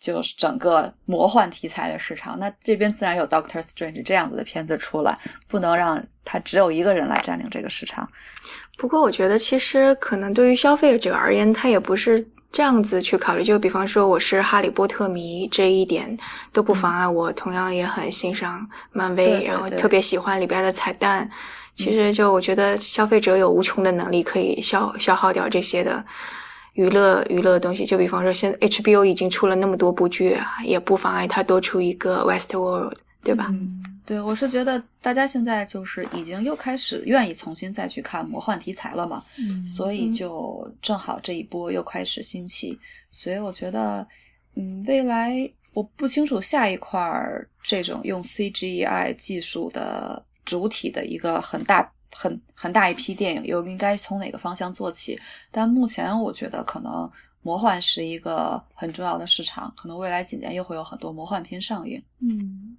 [0.00, 2.38] 就是整个魔幻题材的市场。
[2.38, 8.08] 那这边自然有 Doctor Strange 这样子的片子出来，不能让他只有一个人来占领这个市场。
[8.78, 13.44] 不过我觉得其实可能对于消费者而言，他也不是这样子去考虑。
[13.44, 16.16] 就比方说我是哈利波特迷，这一点
[16.52, 21.28] 都不妨碍我同样也很欣赏漫威，然后特别喜欢里边的彩蛋。
[21.80, 26.04] 其实就我觉得消费者有无穷的能力可以消消耗掉这些的
[26.74, 27.84] 娱乐娱乐的东西。
[27.84, 33.46] 就比方说，现在 HBO 已经出了那么多部剧，也不妨碍它多出一个 West World，对吧？
[33.48, 42.78] 嗯，对，我是觉得大家现在就是已经又开始愿意重新再去看魔幻题材了嘛，嗯，所以就正好这一波又开始兴起，
[43.10, 44.06] 所以我觉得，
[44.56, 47.00] 嗯，未来我不清楚下一块
[47.62, 50.22] 这种用 CGI 技术的。
[50.50, 55.16] 主体的一个很大、很很大一批电影，又应该从哪个方向做起？
[55.52, 57.08] 但目前我觉得，可能
[57.42, 62.02] 魔幻是一个很重要的市场，可能未来几年又会有很多魔幻片上映。
[62.18, 62.76] 嗯，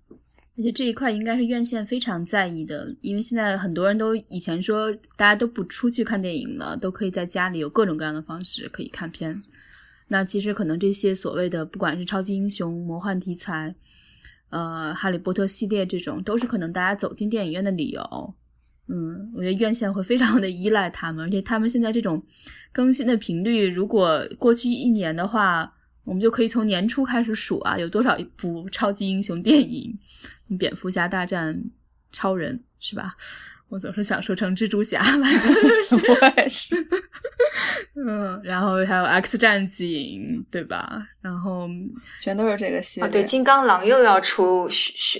[0.58, 9.42] 而且这一块应该是院线非常在意的，因为现在很多人都以前说大家都不出去看电影了，都可以在家里有各种各样的方式可以看片。
[10.10, 13.74] 那其实可能这些所谓的不管是超级英雄、魔幻题材。
[14.52, 18.36] 呃，哈利波特系列这种都是可能大家走进电影院的理由。
[18.88, 22.22] 嗯，我觉得院线会非常的依赖他们，而且他们现在这种
[22.72, 25.74] 更新的频率，如果过去一年的话，
[26.04, 29.98] 我们就可以从年初开始数啊，有多少一部超级英雄电影？
[30.60, 31.64] 蝙蝠侠大战
[32.12, 33.16] 超人是吧？
[33.72, 36.76] 我总是想说成蜘蛛侠，反 正我也是。
[37.96, 41.02] 嗯，然后还有 X 战警，对吧？
[41.22, 41.70] 然后
[42.20, 43.08] 全都是这个系列。
[43.08, 44.70] 哦，对，金刚狼又要出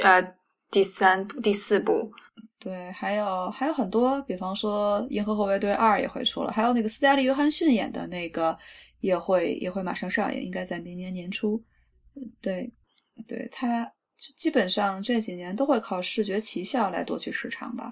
[0.02, 0.22] 呃
[0.70, 2.12] 第三部、第四部。
[2.60, 8.56] 对，还有还有很多，比方说《银河护卫队二》也会出了，还有那个斯嘉丽·约翰逊演的那个
[9.00, 11.64] 也会也会马上上映，应该在明年年初。
[12.42, 12.70] 对，
[13.28, 13.90] 对，他
[14.36, 17.92] 基本上这几年都会靠视觉奇效来夺取市场吧。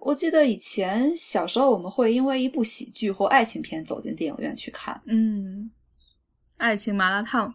[0.00, 5.00] 我记得以前小时候，我们会因为一部喜剧或爱情片走进电影院去看。
[5.06, 5.70] 嗯，
[6.56, 7.52] 爱情麻辣烫，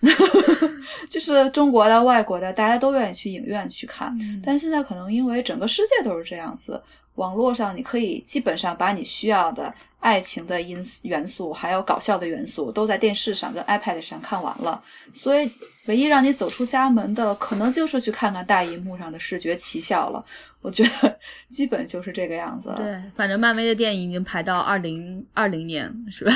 [1.08, 4.16] 就是中国的、外国的，大家都愿意去影院去看。
[4.42, 6.82] 但现在可能因为整个世界都是这样子，
[7.14, 9.72] 网络上你可以基本上把你需要的。
[10.06, 14.80] 爱情的因元素，还有搞笑的元素，都在电视上跟 iPad 上看完了。
[15.12, 15.50] 所以，
[15.86, 20.24] 唯一让你走出家门的，可能就是去看看大荧幕上的视觉奇效了。
[20.60, 21.18] 我觉得
[21.50, 22.72] 基本就是这个样子。
[22.76, 26.32] 对，反正漫威的电影已经排到二零二零年，是吧？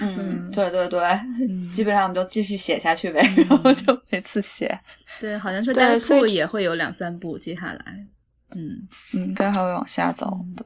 [0.00, 1.02] 嗯，对对对，
[1.70, 4.80] 基本上我们就继续写下去呗，然后就每次写。
[5.20, 8.06] 对，好像说代库也会有两三部接下来。
[8.54, 10.40] 嗯，应该还会往下走。
[10.56, 10.64] 对，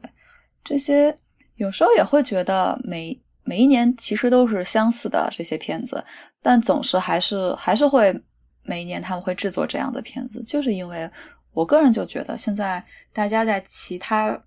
[0.63, 1.17] 这些
[1.59, 6.03] 有时候也会觉得每每一年其实都是相似的这些片子，
[6.43, 8.19] 但总是还是还是会
[8.63, 11.09] 每一年他们会制作这样的片子，就是因为。
[11.55, 14.41] 我个人就觉得，现在大家在其他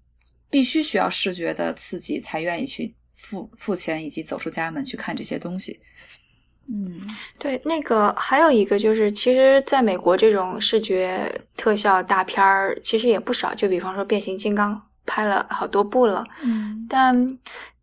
[0.49, 5.77] 必须需要视觉的刺激才愿意去付付钱，以及走出家门去看这些东西。
[6.69, 7.01] 嗯，
[7.37, 16.23] 对，那个还有一个就是，其实在美国这种视觉特效大片儿其实也不少，就比方说变形金刚拍了好多部了。
[16.43, 17.27] 嗯，但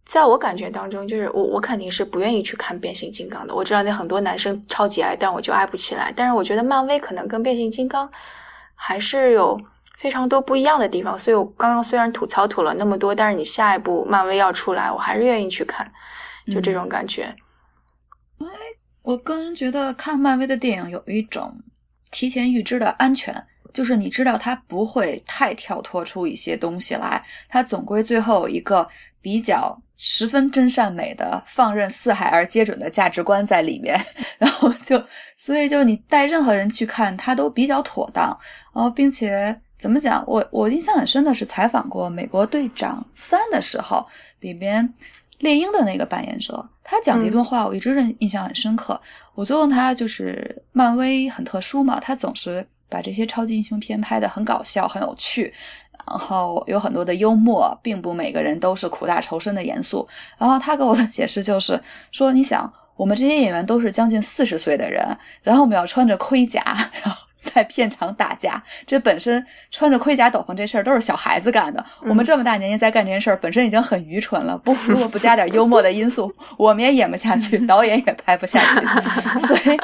[0.05, 3.55] 在我感觉当中，就是我我肯定是不愿意去看变形金刚的。
[3.55, 6.13] 我知道那很多男生超级爱，但我就爱不起来。
[6.15, 8.11] 但是我觉得漫威可能跟变形金刚。
[8.81, 9.61] 还是有
[9.97, 15.93] 非常多不一样的地方，所以我刚刚虽然吐槽吐了那么多，但是你下一部漫威要出来，我还是愿意去看，
[16.47, 17.35] 就这种感觉。
[18.39, 18.47] 哎，
[19.03, 21.59] 我个人觉得看漫威的电影有一种
[22.13, 28.89] 提前预知的安全，就是你知道它不会太跳脱出一些东西来，它总归最后有一个
[29.21, 29.81] 比较。
[30.01, 34.01] 十分真善美的放任四海而皆准的价值观在里面，
[34.39, 35.05] 然后就
[35.37, 38.27] 所以就你带任何人去看，他都比较妥当。
[38.73, 44.07] 然后并且怎么讲，我我印象很深的是采访过《美国队长三》的时候，
[44.39, 44.89] 里边
[45.41, 49.01] 猎鹰的那个扮演者，他讲的一段话，我一直印印象很深刻。
[49.35, 55.53] 我就问他，就是漫威很特殊嘛，他总是把这些超级英雄片拍得很搞笑、很有趣。
[56.07, 60.09] 然后有很多的幽默，并不每个人都是苦大仇深的严肃。
[60.39, 61.79] 然后他给我的解释就是
[62.13, 65.05] 说：“你想，我们这些演员都是将近四十岁的人，
[65.43, 66.63] 然后我们要穿着盔甲，
[67.03, 67.25] 然后。”
[67.55, 71.85] 在片场打架，这本身穿着盔甲斗篷这事儿都是小孩子干的。
[72.03, 74.59] 我们这么大年纪在干这件事儿，本身已经很愚蠢了。
[74.59, 78.85] 不，如果不加点幽默的因素， 我们也演不下去，导演也拍不下去。
[79.47, 79.79] 所以，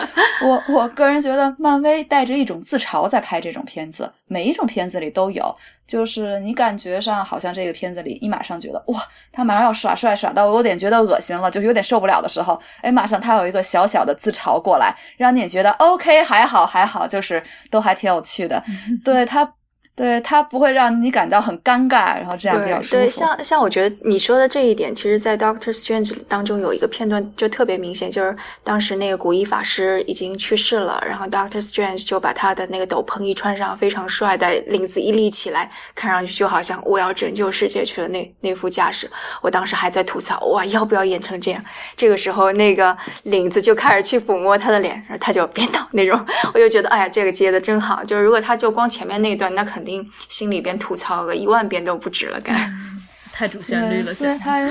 [0.44, 5.56] 我我个人觉得，漫威带着一种自嘲在拍这种片子，每一种片子里都有。
[5.86, 8.98] 就是你感觉上好像这个片子里，你马上觉得哇，
[9.30, 18.64] 他马上要耍帅，耍到我有点觉得恶心了，就有点受不了的时候，哎，马上他有一个小小的自嘲过来，让你觉得 OK，还好还好，就是都还挺有趣的，
[19.04, 19.54] 对他。
[19.96, 22.90] 对他不会让你感到很尴尬，然后这样比较舒服。
[22.96, 39.08] 对，像像我觉得你说的这一点，其实，在 Doctor Strange 当中有一个片段就特别明显，就是当时那个古一法师已经去世了，然后 Doctor Strange 就把他的那个斗篷一穿上，非常帅的领子一立起来，看上去就好像我要拯救世界去了那那副架势。
[39.42, 41.64] 我当时还在吐槽，哇，要不要演成这样？
[41.96, 46.18] 这个时候，那个领子就开始去抚摸他的脸，然后他就别倒那种。
[46.52, 48.02] 我就觉得，哎呀，这个接的真好。
[48.02, 52.52] 就是如果他就光前面那一段，那肯定心里边吐槽个一万遍都不止了，该
[53.32, 54.14] 太主旋律了。
[54.14, 54.68] 所以它，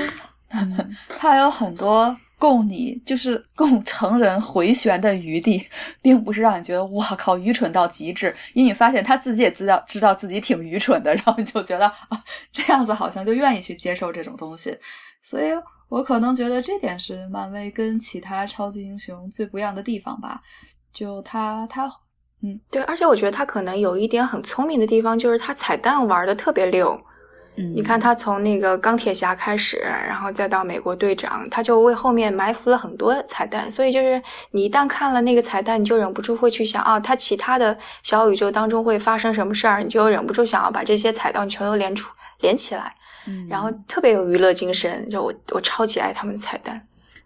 [1.18, 5.66] 它 有很多供你就是供成人回旋的余地，
[6.02, 8.34] 并不是让你觉得哇靠愚蠢到极致。
[8.52, 14.76] 因为你发现他自己也知道知道自己挺愚蠢的， 然后你就觉得啊这样子好像就愿意去接受这种东西。
[15.22, 15.52] 所以
[15.88, 20.40] 我可能觉得这点是漫威跟其他超级英雄最不一样的地方吧。
[20.92, 21.90] 就他他。
[22.42, 27.00] 嗯，对，而且我觉得他可能有一点很聪明的地方，就是他彩蛋玩的特别溜。
[27.56, 33.70] 嗯，你看他从那个钢铁侠开始，然后再到美国队长，他就为后面埋伏了很多彩蛋。
[33.70, 34.20] 所以就是
[34.50, 42.92] 你一旦看了那个彩蛋，你就忍不住会去想啊，他其他的小宇宙当中会发生什么事儿，你就忍不住想要把这些彩蛋全都连出连起来。
[43.26, 46.84] 嗯，然后特别有娱乐精神，就我我超级爱他们的彩蛋。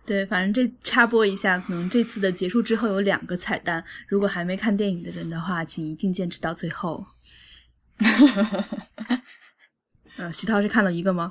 [0.09, 7.05] 对，反正这插播一下，可能这次的结束之后有两个彩蛋，如果还没看电影的人的话，请一定坚持到最后。
[10.17, 11.31] 呃，徐涛是看了一个吗？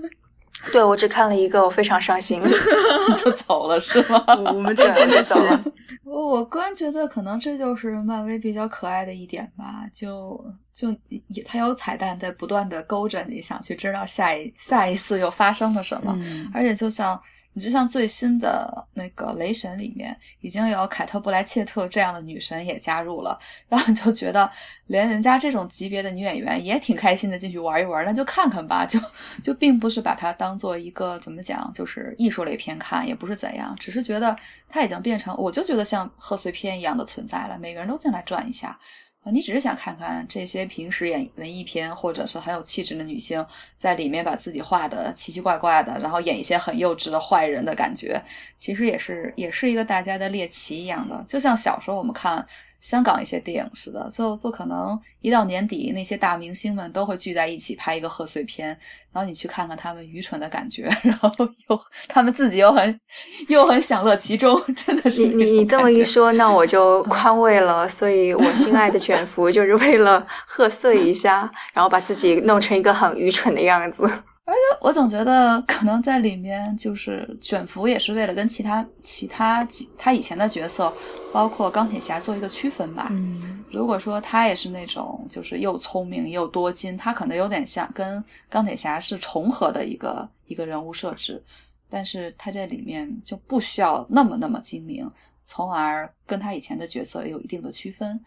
[0.72, 2.40] 对，我只看了一个，我非常伤心，
[3.22, 4.24] 就走了是吗？
[4.54, 5.62] 我们这真的走了。
[6.02, 10.42] 我我个人觉得，可能这就是漫威比较可爱的一点吧，就
[10.72, 10.96] 就
[11.26, 16.18] 也它有彩蛋在不断的勾着你，想去知道下一下一次又发生了什么，
[16.54, 17.20] 而且就像。
[17.54, 23.36] 你就像最新的那个雷神里面，已经有凯特·布莱切特这样的女神也加入了，
[23.68, 24.48] 然后就觉得
[24.86, 29.00] 连人家这种级别的女演员也挺开心的进去玩一玩，那就看看吧，就
[29.42, 34.36] 就并不是把它当做一个怎么讲，就是艺术类片看，也不是怎样，只是觉得
[34.68, 38.78] 它已经变成，我就觉得像贺岁片一样的存在了，每个人都进来转一下，
[39.24, 43.44] 啊你只是想看看这些平时演文艺片或者是很有气质的女性，
[43.76, 48.22] 在里面把自己画的奇奇怪怪的，然后演一些很幼稚的坏人的感觉，
[48.56, 52.46] 其实也是也是一个大家的猎奇一样的，就像小时候我们看。
[52.80, 58.68] 香港一些电影似的，就就可能一到年底，那些大明星们都会聚在一起拍一个贺岁片，
[59.12, 61.30] 然后你去看看他们愚蠢的感觉， 然后
[61.68, 63.00] 又他们自己又很
[63.48, 67.88] 又很享乐其中，真的是你你你这么一说，那我就宽慰了。
[67.88, 74.08] 所以我心爱的卷福就是为了贺岁一下，然后把自己弄成一个很愚蠢的样子。
[74.48, 80.90] 而且我总觉得，可能在里面就是卷福也是为了跟其他其他几他以前的角色，
[81.30, 83.08] 包括钢铁侠做一个区分吧。
[83.10, 91.44] 嗯，如果说他也是那种就是又聪明又多金，他可能有点像跟钢铁侠是重合的一个一个人物设置，
[91.90, 95.06] 但是他在里面就不需要那么那么精明，
[95.44, 98.18] 从而跟他以前的角色也有一定的区分。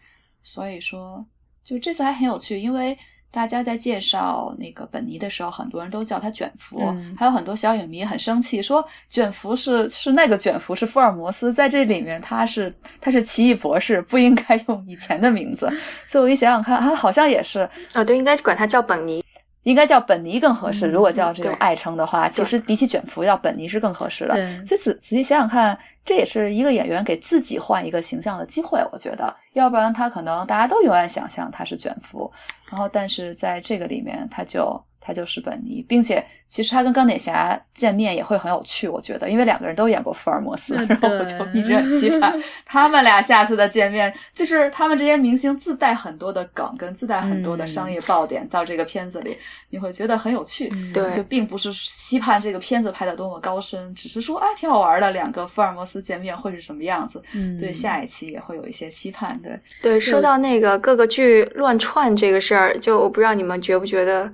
[0.44, 1.26] 所以说，
[1.64, 2.96] 就这次还很有趣，因为。
[3.32, 6.78] 大家在介绍那个本尼的时候，很多人都叫他卷福，
[7.16, 15.66] 还有很多小影迷很生气，说卷福是是那个卷福是福尔摩斯，在这里面他是他是奇异博士，不应该用以前的名字。
[16.06, 19.21] 所以我一想想看，他好像也是啊，对，应该管他叫本尼。
[19.62, 20.86] 应该叫本尼更合适。
[20.88, 24.34] 如果叫这种爱称的话，其实比起卷福，要本尼是更合适的。
[24.66, 28.82] 所以仔仔细想想看，这也是一个演员给自己换一个形象的机会。
[28.92, 32.30] 我觉得，要不然他可能大家都永远想象他是卷福，
[32.70, 34.82] 然后但是在这个里面，他就。
[35.04, 44.12] 他就是本尼，并且其实他跟钢铁侠见面也会很有趣，我觉得，因为两个人都演过福尔摩斯， 然后我就一直很期盼 他们俩下次的见面。
[44.34, 49.36] 就是他们这些明星自带很多的梗，跟自带很多的商业爆点到这个片子里，
[49.70, 50.68] 你会觉得很有趣。
[50.92, 57.20] 对，就并不是期盼这个片子拍的多么高深，只是说啊挺好玩的，两个福尔摩斯见面会是什么样子。
[57.32, 59.36] 嗯，对，下一期也会有一些期盼。
[59.42, 64.30] 对，对，说到那个各个剧乱串这个事儿，就我不知道你们觉不觉得。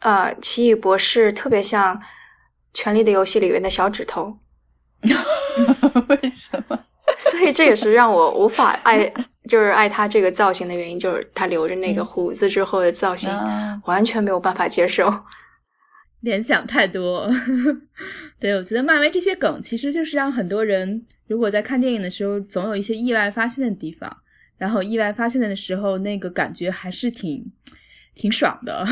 [0.00, 1.96] 呃，奇异博士特别像
[2.72, 4.38] 《权力的游戏》里面的小指头，
[5.02, 6.78] 为什么？
[7.18, 9.12] 所以这也是让我无法爱，
[9.48, 13.30] 就是爱他这个造型的原因，就是他留着那个胡子之后的造型，
[13.84, 15.12] 完全没有办法接受。
[16.20, 17.28] 联想太多，
[18.38, 24.18] 对我觉得漫威这些梗其实就是让很多人，如果在看电影的时候，总有一些意外发现的地方，
[24.56, 27.50] 然后意外发现的时候，那个感觉还是挺
[28.14, 28.86] 挺爽的。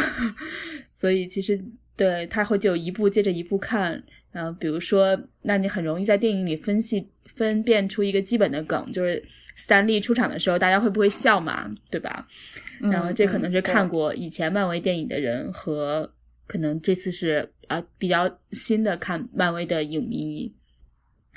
[0.99, 1.63] 所以其实
[1.97, 9.23] 对他会就一步接着一步看，然后比如说，那你很容易在电影里分析分辨出一个基本的梗，就是
[9.55, 12.27] 斯坦利出场的时候，大家会不会笑嘛，对吧？
[12.81, 16.13] 然后这可能是看过以前漫威电影的人和
[16.49, 20.53] 可能这次是啊比较新的看漫威的影迷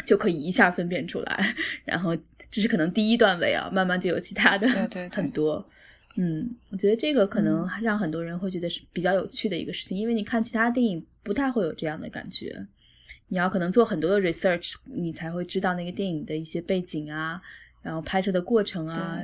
[0.06, 1.56] 就可以一下分辨出来，
[1.86, 2.18] 然后
[2.50, 5.64] 这是可能第一段位啊，慢慢就有其他的对对 很多。
[6.18, 12.68] 嗯，我觉得这个可能让很多人会觉得是比较有趣的一个事情，因为你看其他电影不太会有这样的感觉。
[13.30, 17.42] 你要可能做很多的 research，你才会知道那个电影的一些背景啊，
[17.82, 19.20] 然后拍摄的过程啊，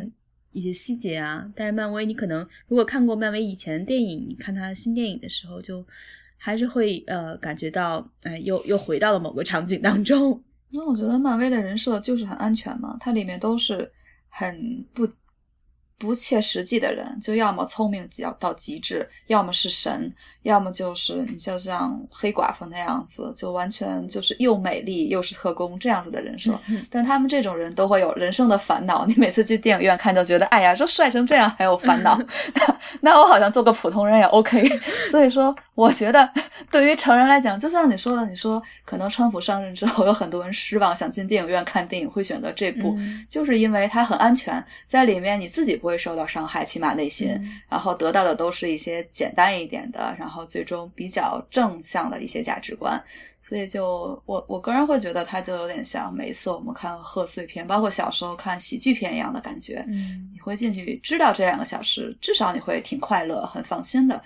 [0.53, 1.51] 一些细节啊。
[1.53, 5.85] 但是漫威，你可能如果看过漫威以前的电影，你看他新电影的时候，就
[6.37, 10.41] 还是会呃感觉到，哎，又又回到了某个场景当中。
[10.69, 13.91] 那我觉得漫威的人设就是很安全嘛，它里面都是
[14.29, 15.05] 很不。
[15.97, 20.13] 不切实际的人，就要么聪明到到极致，要么是神，
[20.47, 26.57] 要么就是你就像黑寡妇那样子，就完全就是又美丽又是特工这样子的人设。
[26.89, 29.05] 但他们这种人都会有人生的烦恼。
[29.05, 32.19] 你每次去电影院看，就觉得哎呀，这帅成这样还有烦恼
[33.01, 34.69] 那我好像做个普通人也 OK。
[35.09, 36.29] 所以说，我觉得
[36.69, 42.95] 对于成人来讲，就像你说的，你说可能川普上任之后有很多人失望，想进电影院看电影会选择这部，
[43.27, 45.87] 就是因为它很安全，在里面你自己不。
[45.87, 47.29] 不会受到伤害，起码内心，
[47.69, 53.01] 然后得到的都是一些简单一点的，然后最终比较正向的一些价值观。
[53.41, 59.85] 所以，就我我个人会觉得，它就有点像每一次我们看贺岁片，包括小时候看喜剧片一样的感觉。
[59.87, 64.21] 嗯，你会进去知道这两个小时，至少你会挺快乐、很放心的，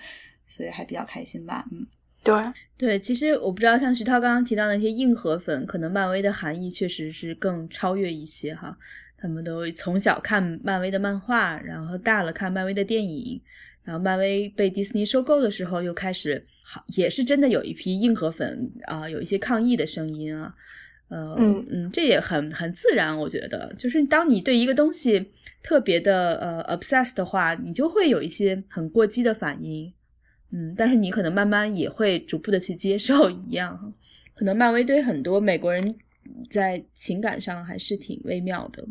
[0.48, 1.64] 所以还比较开心吧。
[1.70, 1.86] 嗯，
[2.24, 2.34] 对
[2.76, 8.76] 对，其实我不知道，像徐涛刚刚提到那些硬核粉，可能漫威的含义确实是更超越一些哈。
[9.16, 13.40] 他们都从小看漫威的漫画，然后大了看漫威的电影，
[13.84, 20.54] 然后漫威被迪士尼收购的时候，又开始好，也是真的有一批硬核粉啊，有一些抗议的声音啊，
[21.08, 29.92] 呃，嗯嗯，这也很很自然，我觉得，就是当你对一个东西特别的呃 obsessed 的话，你就会有一些很过激的反应，
[30.52, 33.92] 嗯，但是你可能慢慢也会逐步的去接受一样，
[34.34, 35.96] 可能漫威对很多美国人
[36.48, 38.86] 在情感上还是挺微妙的。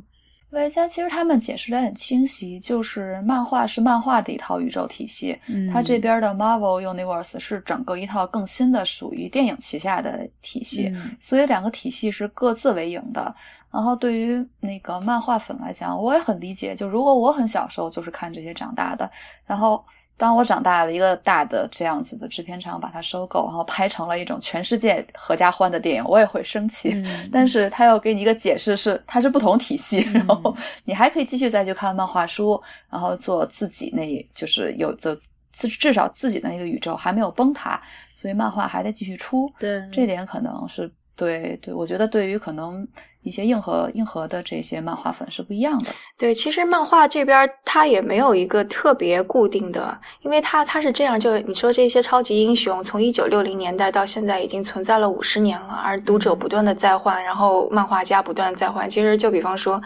[0.51, 13.33] 维嘉其实他们解释的很清晰，就是漫画是漫画的一套宇宙体系，嗯它这边的 Marvel Universe 是整个一套更新的属于电影旗下的体系，嗯所以两个体系是各自为营的。
[13.71, 19.09] 然后对于那个漫画粉来讲，我也很理解，就如果我很小时候就是看这些长大的，
[19.45, 19.83] 然后。
[20.17, 26.91] 当我长大了，一个大的这样子的制片厂把它收购，然后拍成了一种全世界合家欢的电影，我也会生气。
[27.05, 30.55] 嗯但是他要给你一个解释是，它是不同体系，嗯然后
[30.85, 35.17] 你还可以继续再去看漫画书，然后做自己那，就是有的
[35.51, 37.81] 至至少自己的那个宇宙还没有崩塌，
[38.15, 39.51] 所以漫画还得继续出。
[39.59, 42.87] 对这点可能是对对，我觉得对于可能
[43.21, 45.91] 一些硬核硬核的这些漫画粉是不一样的。
[46.17, 58.89] 对，其实漫画这边它也没有一个特别固定的，因为它它是这样，就你说这些超级英雄从一九六零年代到现在已经存在了五十年了，而读者不断的在换，然后漫画家不断地在换。
[58.89, 59.79] 其实就比方说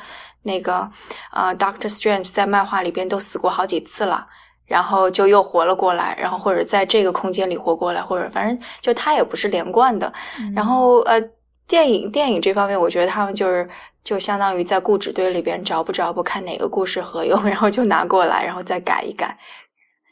[0.43, 0.89] 那个
[1.31, 4.27] 呃，Doctor Strange 在漫画里边都死过好几次了。
[4.65, 10.11] 然后就又活了过来，然后或者在这个空间里活过来，或者反正就它也不是连贯的。
[10.55, 11.21] 然后呃，
[11.67, 13.67] 电影电影这方面，我觉得他们就是
[14.03, 19.37] 就相当于在故纸堆里边找不着不看哪个故事合用， 然后就拿过来，然后再改一改，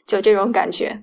[0.06, 1.02] 就这种感觉。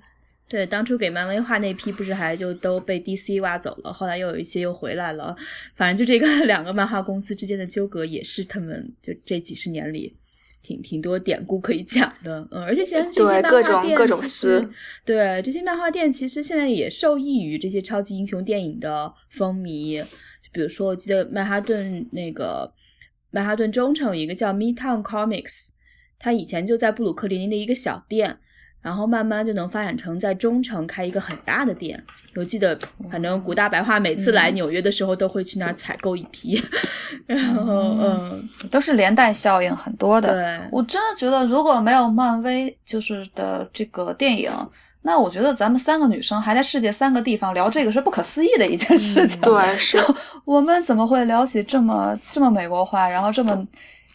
[0.50, 5.34] 对，当初给漫威画那批不是还就都被 DC 挖走了，后来又有一些又回来了，
[5.78, 10.14] 反正就这个 两个漫画公司之间的纠葛，也是他们就这几十年里
[10.62, 14.70] 挺挺多典故可以讲的，嗯，而且现在这些漫画店各种各种其实撕
[15.04, 22.72] 对这些漫画店其实现在也受益于这些超级英雄电影的风靡，就比如说我记得曼哈顿那个
[23.30, 25.70] 曼哈顿中城有一个叫 Midtown Comics，
[26.20, 28.38] 它以前就在布鲁克林的一个小店。
[28.84, 32.04] 然后慢慢就能发展成在中城开一个很大的店。
[32.36, 32.78] 我记得，
[33.12, 36.62] 反正古大白话每次来纽约的时候都会去那儿采购一批。
[37.26, 40.34] 然后，嗯，都是连带效应很多的。
[40.34, 44.50] 对，我真的觉得，如果没有漫威就是的这个电影，
[45.02, 49.42] 那我觉得咱们三个女生还在世界三个地方聊这个是不可思议的一件事情。
[49.42, 49.98] 对， 是
[50.46, 53.68] 我们怎么会聊起这么这么美国化，然后这么，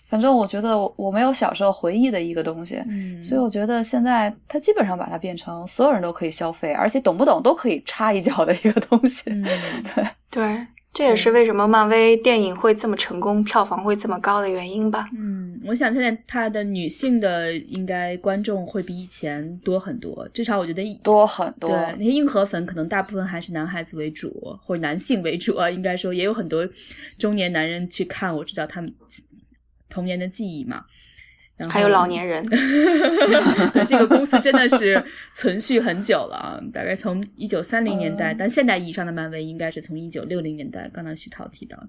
[0.09, 2.77] 反正我觉得我我没有小时候回忆的一个东西。
[2.89, 9.25] 嗯，所以我觉得现在它基本上把它变成所有人都可以消费，而且懂不懂都可以插一脚的一个东西。
[9.27, 9.45] 嗯，
[9.95, 15.09] 对，对，这也是为什么漫威电影会这么成功，票房会这么高的原因吧。
[15.17, 21.69] 嗯，我想现在它的女性的应该观众会比以前多很多，至少我觉得多很多。
[21.69, 24.33] 对，那些硬核粉可能大部分还是男孩子为主，
[24.65, 25.69] 或者男性为主啊。
[25.69, 26.67] 应该说也有很多
[27.19, 28.91] 中年男人去看，我知道他们
[29.89, 30.85] 童年的记忆嘛。
[31.59, 35.03] 然后还有老年人，对 这个公司真的是
[35.35, 40.87] 存续很久了啊，大概从一九三零年代，嗯但现代意义上的漫威应该是从一九六零年代。
[40.93, 41.89] 刚才徐涛提到的，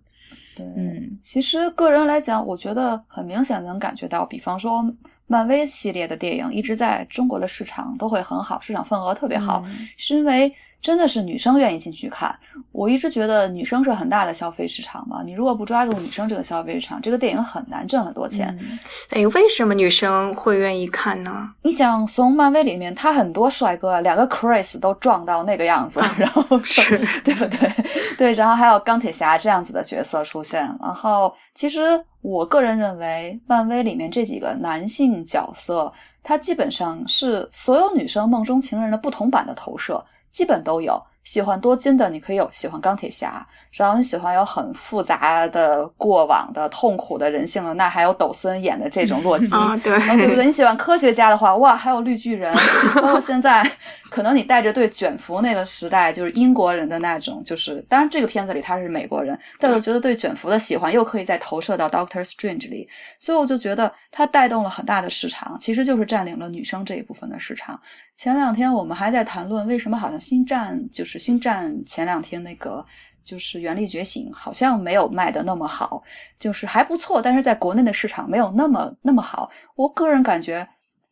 [0.56, 4.82] 对，嗯，其实个人来讲，我觉得很明显能感觉到，比方说
[5.26, 10.50] 漫威系列的电影一直在中国的市场都会很好，市场份额特别好，嗯是因为
[10.82, 12.34] 真的是女生愿意进去看。
[12.72, 18.56] 我一直觉得女生是很大的消费市场嘛，你如果不抓住女生这个消费市场，这个电影很难挣很多钱。
[18.62, 18.78] 嗯
[19.12, 21.50] 哎，为什么女生会愿意看呢？
[21.64, 27.72] 你想从漫威里面，他很多帅哥，两个 Chris 都壮到那个样子，然后是 对不对？
[28.18, 30.62] 对，然后还有钢铁侠这样子的角色出现。
[30.82, 31.82] 然后，其实
[32.22, 35.92] 我个人认为，漫威里面这几个男性角色，
[36.24, 40.04] 他基本上是所有女生梦中情人的不同版的投射，
[40.38, 41.04] 基本都有。
[41.24, 43.44] 喜欢多金的，你可以有喜欢钢铁侠；
[43.78, 49.54] 然后你喜欢有很复杂的过往的痛苦的人性的，那还有抖森演的这种洛基。
[49.54, 50.46] 啊，对， 对不对？
[50.46, 52.54] 你喜欢科学家的话，哇，还有绿巨人，
[52.96, 53.64] 包括现在，
[54.10, 67.80] 可能你带着对卷福那个时代，就是英国人的那种，就是当然这个片子里他是美国人，但我觉得对卷福的喜欢又可以再投射到 Doctor Strange 里，所以我就觉得它带动了很大的市场，其实就是占领了女生这一部分的市场。
[68.16, 72.84] 前两天我们还在谈论为什么好像星战就是星战前两天那个。
[73.28, 76.02] 就是《原力觉醒》好像没有卖的那么好，
[76.40, 79.52] 就是还不错，但是在国内的市场没有那么那么好。
[79.76, 80.66] 我个人感觉，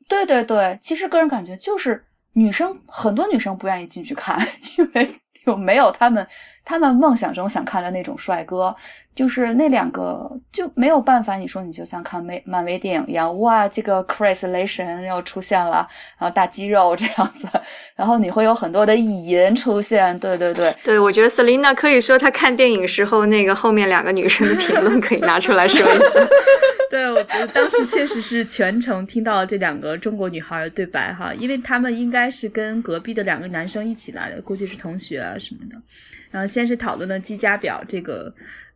[0.08, 2.02] 对对对，其实个人感觉就是
[2.32, 4.40] 女生很多女生不愿意进去看，
[4.78, 5.14] 因为
[5.44, 6.26] 有没有他们
[6.64, 8.74] 他们梦想中想看的那种帅哥，
[9.16, 11.36] 就是那两个就没有办法。
[11.36, 15.88] 你说你就像看美漫威电影一样，哇，这个 Chris 雷神又出现了，
[16.20, 17.48] 然后大肌肉这样子，
[17.96, 26.20] 然后你会有很多的意淫出现，对对对，对，我觉得 Selina 可以说她看电影时候那个后面两个女生的评论可以拿出来说一下。
[26.92, 35.76] 对，我觉得当时确实是全程听到了这两个中国女孩的对白哈，因为他们应该是跟隔壁的两个男生一起来的，估计是同学啊什么的。
[36.32, 38.34] 然后先是讨论了机加表这个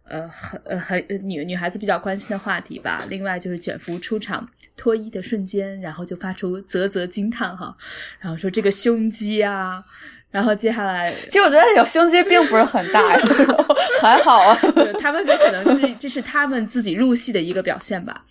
[0.10, 3.06] 呃很呃很女女孩子比较关心的话题吧。
[3.10, 7.76] 另外就是卷福出场脱衣的瞬间，然后就发出啧啧惊叹哈，
[8.20, 9.84] 然后说这个胸肌啊。
[10.32, 13.18] 然后接下来，其实我觉得有胸肌并不是很大，
[14.00, 14.56] 还好啊。
[15.00, 18.24] 他们就可能是这是他们自己入戏的一个表现吧。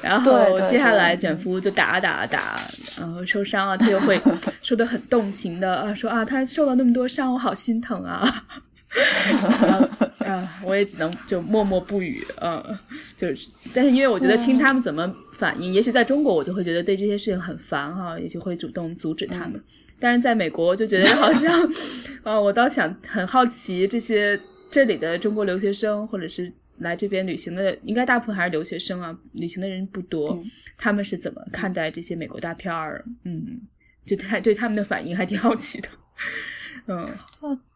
[0.00, 2.58] 然后接下来卷福就打打打，
[2.98, 4.18] 然后受伤了，他就会
[4.62, 8.46] 说的很动情的啊，说啊他受了那么多伤，我好心疼啊。
[10.26, 12.62] 啊，我也只能就默默不语，嗯，
[13.16, 19.60] 就是，但是因为我觉得听他们怎么反应，也许在中国我就会觉得对这些事情很烦哈，也就会主动阻止他们。
[19.98, 21.68] 但是在美国，我就觉得好像，
[22.22, 24.38] 啊，我倒想很好奇这些
[24.70, 30.40] 这里的中国留学生，或者是来这边旅行的，应该大部分还是留学生啊，旅行的人不多，
[30.76, 33.04] 他们是怎么看待这些美国大片儿？
[33.24, 33.60] 嗯，
[34.04, 35.88] 就他对他们的反应还挺好奇的，
[36.86, 37.08] 嗯。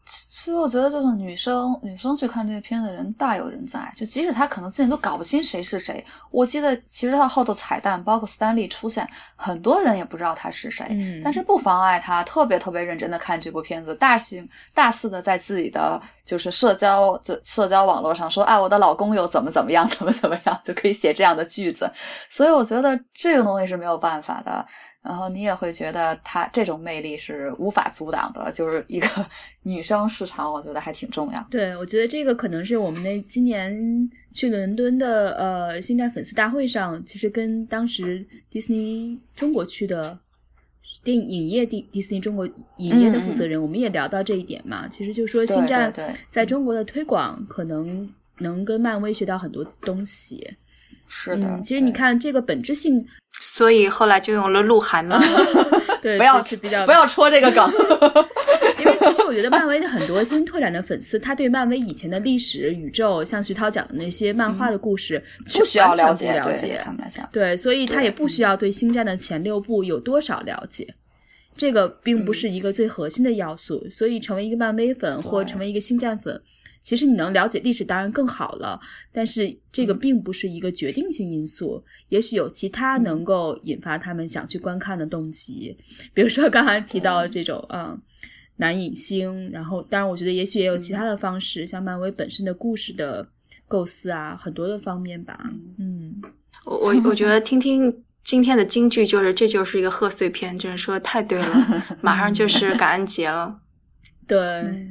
[0.09, 3.93] 其实我觉得，就是女生女生去看这个片子的人大有人在。
[3.97, 10.87] 就即使她可能自己都搞不清谁是谁，我记得其实她后头彩蛋，包括斯丹利出现，很多人也不知道他是谁。
[10.91, 21.91] 嗯，但是不妨碍他特别特别认真的看这部片子，大型大肆的在自己的就是社交这社交网络上说，哎，我的老公又怎么怎么样， 怎么怎么样，就可以写这样的句子。
[22.31, 24.65] 所以我觉得这个东西是没有办法的。
[25.07, 29.09] 然后你也会觉得她这种魅力是无法阻挡的，就是一个
[29.63, 31.47] 女生市场，我觉得还挺重要。
[31.51, 40.19] 对，我觉得这个可能是我们那今年去伦敦的呃星战粉丝大会上，其实跟当时迪士尼中国区的
[41.05, 42.47] 电影业迪迪士尼中国
[42.79, 44.89] 影业的负责人，我们也聊到这一点嘛。
[44.89, 45.95] 其实就说星战
[46.31, 50.57] 在中国的推广，可能能跟漫威学到很多东西。
[51.09, 53.07] 是的，其实你看这个本质性，
[53.41, 55.21] 所以后来就用了鹿晗嘛。
[56.03, 57.69] 对， 不要比较不要戳这个梗，
[58.79, 65.21] 因为其实我觉得漫威的很多新拓展的粉丝，他对漫威以前的历史宇宙，像徐涛讲的那些漫画的故事，
[65.55, 70.95] 不需要了解，了解他们来讲，对，所以他也不需要对星战的前六部有多少了解，
[71.57, 73.85] 这个并不是一个最核心的要素。
[73.91, 76.41] 所以成为一个漫威粉或成为一个星战粉。
[76.87, 78.81] 其实你能了解历史当然更好了，
[79.11, 81.83] 但是这个并不是一个决定性因素。
[82.11, 85.77] 也许有其他能够引发他们想去观看的动机，
[86.15, 88.01] 比如说刚才提到这种嗯
[88.55, 93.27] 男影星，然后当然我觉得也许也有其他的方式，像漫威本身的故事的
[93.67, 95.51] 构思啊，很多的方面吧。
[95.79, 96.23] 嗯，
[96.67, 103.59] 我我我觉得听听今天的金句就是这就是一个贺岁片，就是说的太对了， 马上就是感恩节了。
[104.29, 104.87] 对。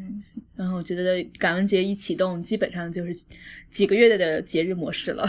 [0.55, 3.13] 然后我觉得感恩节一启动，基本上就是
[3.71, 5.27] 几个月的节日模式了。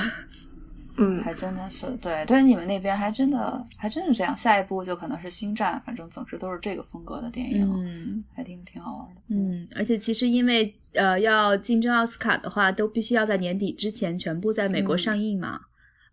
[0.99, 4.35] 嗯，还真的是对，对你们那边还真的还真是这样。
[4.39, 9.21] 下一步就可能是星战，反正总之都是这个风格的电影，嗯，还挺挺好玩的。
[9.29, 15.61] 嗯，而且其实因为呃要竞争奥斯卡的话，都必须要在年底之前全部在美国上映嘛。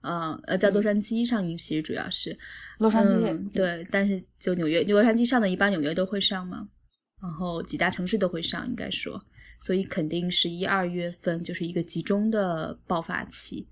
[0.02, 2.38] 嗯，呃，在洛杉矶上映，其实主要是
[2.80, 6.68] 洛杉矶对，但是就纽约，洛杉矶上的一般纽约都会上嘛。
[7.24, 9.24] 然后几大城市都会上，应该说，
[9.62, 13.66] 所以肯定是一二月份就是一个集中的爆发期。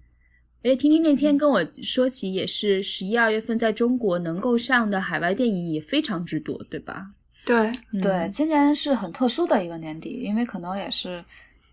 [0.64, 7.12] 哎，婷婷那天跟我说起，也是十一二月份在中国能够上的海外电影也非常之多，对吧？
[7.43, 11.26] 对对，今年是很特殊的一个年底，因为可能也是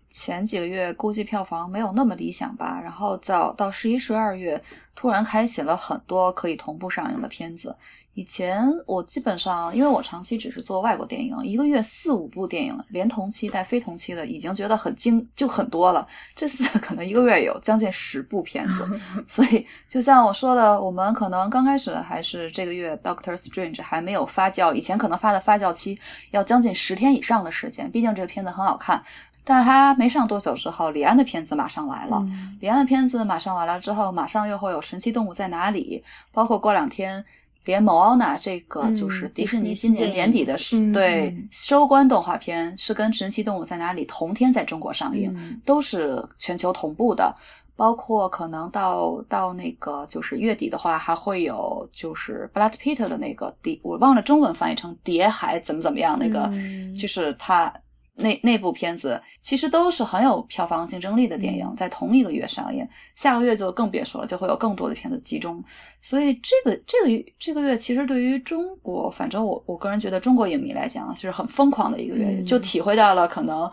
[0.09, 4.61] 前几个月估计票房没有那么理想吧，然后到到十一十二月
[4.95, 7.73] 突然开启了很多可以同步上映的片子。
[8.19, 16.05] 以前我基本上，因为我长期只是做外国电影，一个月四五部电影，连同期带非同期的，已经觉得很精就很多了。
[16.35, 18.85] 这次 可能一个月有将近十部片子，
[19.25, 25.97] 所以就像我说的，我们可能刚开始还是这个月 Doctor Strange 还没有发酵，以前可能发的发酵期
[26.31, 29.01] 要将近十天以上的时间，毕竟这个片子很好看。
[29.45, 32.23] 但他没上多久之后，李安的片子马上来了。
[32.59, 36.03] 李安的片子马上来了之后，马上又会有神奇动物在哪里，
[36.33, 37.23] 包括过两天。
[37.69, 40.55] 连某奥娜这个就是迪士尼今年年底的
[40.91, 45.31] 对收官动画片是跟《神奇动物在哪里》同天在中国上映，
[45.63, 47.35] 都是全球同步的。
[47.75, 56.51] 包括可能到到那个就是月底的话，还会有就是布拉德皮特的那个蝶，我忘了中文翻译成碟海怎么怎么样那个，
[56.99, 57.71] 就是他。
[58.19, 65.63] 那那部片子其实都是很有票房竞争力的电影，在同一个月上映，下个月就更别说了，就会有更多的片子集中。
[66.01, 73.71] 所以这个这个这个月其实对于中国，反正我我个人觉得中国影迷来讲是很疯狂的一个月，就体会到了可能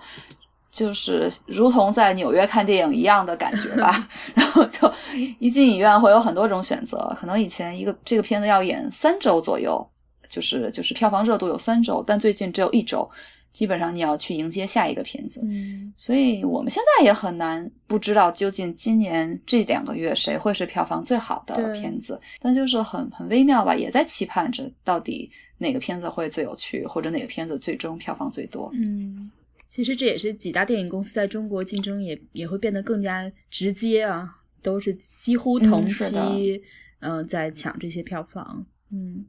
[0.70, 4.09] 就是如同在纽约看电影一样的感觉吧。
[4.34, 4.90] 然后就
[5.38, 9.84] 一进影院会有很多种选择，可能以前一个这个片子要演三周左右，
[10.28, 13.11] 就是就是票房热度有三周，但最近只有一周。
[13.57, 15.40] 基本上你要去迎接下一个片子。
[15.44, 28.70] 嗯所以我们现在也很难不知道究竟今年这两个月谁会是票房最好的片子，但就是很很微妙吧，也在期盼着到底哪个片子会最有趣，或者哪个片子最终票房最多。
[28.74, 29.30] 嗯，
[29.70, 36.61] 其实这也是几大电影公司在中国竞争也也会变得更加直接啊，都是几乎同期，
[37.00, 38.66] 嗯、在抢这些票房。
[38.92, 39.24] 嗯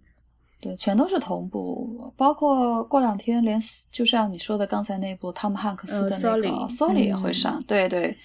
[0.59, 8.17] 对，全都是同步，包括过两天连就像你说的刚才那部汤姆汉克斯的那个呃《Sully Sully》也会嗯上，对对，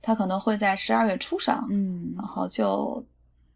[0.00, 3.04] 他可能会在十二月初上，嗯然后就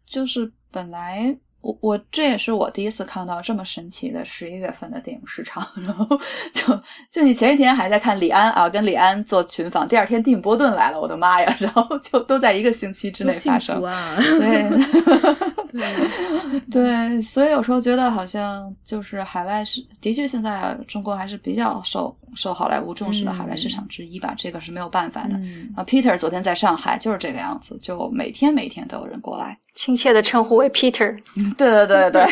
[0.05, 6.05] 就是本来我我这也是我第一次看到这么神奇的十一月份的电影市场， 然后
[6.53, 6.79] 就
[7.11, 14.15] 就你前一天还在看李安啊，跟李安做群访，第二天蒂姆·波顿来了，我的妈呀，然后就都在一个星期之内发生福，啊！
[14.21, 15.58] 所以。
[15.71, 25.37] 对， 对，所以有时候觉得好像就是海外是的确现在中国还是比较受受好莱坞重视的海外市场之一吧，这个是没有办法的。
[25.37, 29.57] 嗯啊，Peter 昨天在上海就是这个样子，就每天每天都有人过来。
[29.73, 31.17] 亲切的称呼为 Peter。
[31.57, 32.25] 对对对对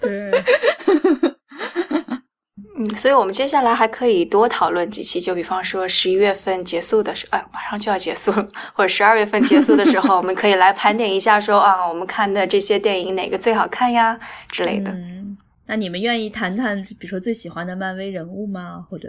[0.00, 0.44] 对，对，
[2.76, 14.18] 嗯，所以我们接下来还可以多讨论几期，就比方说十一月份结束的时候，哎，马上就要结束了，或者十二月份结束的时候，我们可以来盘点一下说，啊，我们看的这些电影哪个最好看呀
[14.48, 14.90] 之类的。
[14.90, 18.84] 嗯，那你们愿意谈谈，比如说最喜欢的漫威人物吗？
[18.90, 19.08] 或者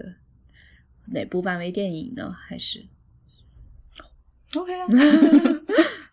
[1.14, 2.32] 哪部漫威电影呢？
[2.48, 2.86] 还是
[4.54, 4.86] OK 啊，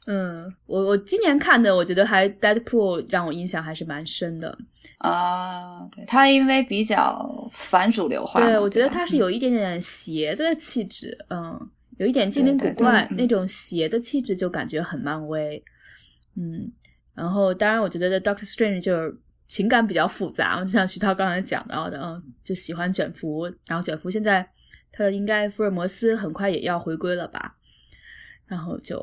[0.06, 4.56] 嗯，我我今年看的，我觉得还 Deadpool 让我印象还是蛮深的。
[4.98, 15.62] 啊，对他因为比较反主流化，对，我觉得他是有一点点邪的气质，嗯，有一点精灵古怪嗯那种邪的气质，就感觉很漫威。
[16.36, 16.72] 嗯，
[17.14, 24.48] 然后当然，我觉得 Doctor Strange 就是情感比较复杂，就像徐涛刚才讲到的，嗯，就喜欢卷福，然后卷福现在
[24.90, 27.54] 他应该福尔摩斯很快也要回归了吧，
[28.46, 28.98] 然后就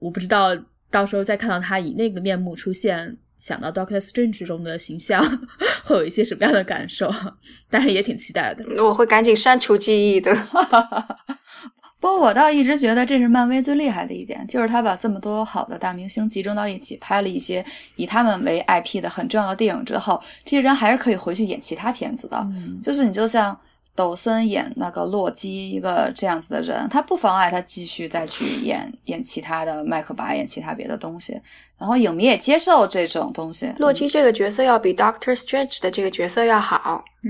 [0.00, 0.50] 我我不知道
[0.90, 3.16] 到时候再看到他以那个面目出现。
[3.38, 5.24] 想到 Doctor Strange 中的形象，
[5.82, 7.10] 会有一些什么样的感受？
[7.70, 8.62] 但是也挺期待的。
[8.84, 10.30] 我会赶紧删除记忆的。
[11.98, 17.64] 不过我倒一直觉得这是漫威最厉害的一点，就是他把这么多好的大明星集中到一起，拍了一些
[17.96, 22.36] 以他们为 IP 的很重要的电影之后，这些人还是可以回去演其他片子的。
[22.52, 23.58] 嗯就是你就像
[24.00, 31.38] 抖森演那个洛基一个这样子的人，他不妨碍他继续再去演演其他的麦克白，演其他别的东西，
[31.76, 33.70] 然后影迷也接受这种东西。
[33.76, 37.04] 洛基这个角色要比 Doctor Strange 的这个角色要好。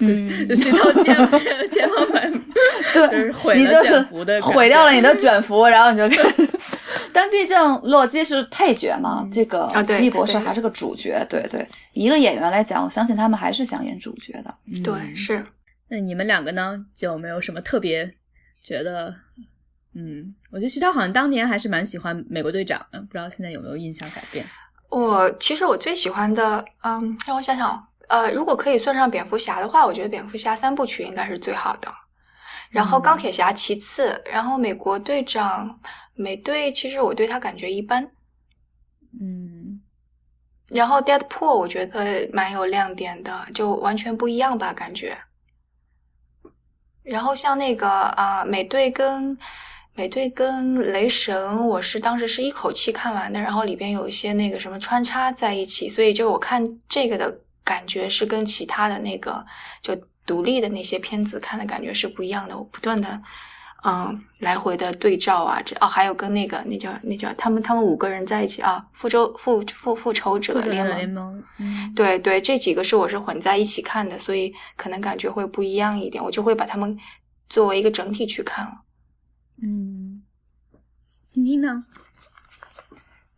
[0.00, 2.30] 嗯就徐涛今天把这个前方版
[2.92, 3.98] 对，毁你就是
[4.42, 6.30] 毁掉了你的卷福，然后你就看。
[7.14, 11.66] 但毕竟洛基是配角嘛，这个啊对奇异博士还是个主角，对对。
[11.92, 14.52] 一个演员来讲，我相信他们还是想演主角的。
[14.82, 15.46] 对，是。
[15.88, 16.84] 那你们两个呢？
[16.92, 18.12] 就有没有什么特别
[18.64, 19.14] 觉得？
[19.94, 24.44] 嗯，我觉得徐涛好像当年还是蛮喜欢美国队长的，不知道现在有没有印象改变？
[24.90, 31.88] 我其实我最喜欢的，嗯，让我想想，呃，如果可以算上蝙蝠侠的话，我觉得蝙蝠侠三部曲应该是最好的。
[32.74, 35.78] 然后钢铁侠其次，然后美国队长、
[36.14, 38.10] 美队，其实我对他感觉一般。
[39.20, 39.80] 嗯
[40.70, 45.16] 然后 Deadpool 我觉得蛮有亮点的，就完全不一样吧，感觉。
[47.04, 49.38] 然后像那个啊、美队跟
[49.94, 59.46] 美队跟雷神，我是当时是一口气看完的，然后里边有一些那个什么穿插在一起，所以就我看这个的感觉是跟其他的那个
[59.80, 59.94] 就
[60.26, 62.56] 独立的那些片子看的感觉是不一样的。
[62.56, 63.20] 我不断的
[63.84, 76.98] 嗯来回的对照啊，这哦还有跟那个那叫那叫他们他们五个人在一起啊，复仇复复复仇者联盟联盟，嗯对对，这几个是我是混在一起看的，所以可能感觉会不一样一点，我就会把他们
[77.50, 78.72] 作为一个整体去看了。
[79.62, 80.22] 嗯，
[81.34, 81.84] 你呢？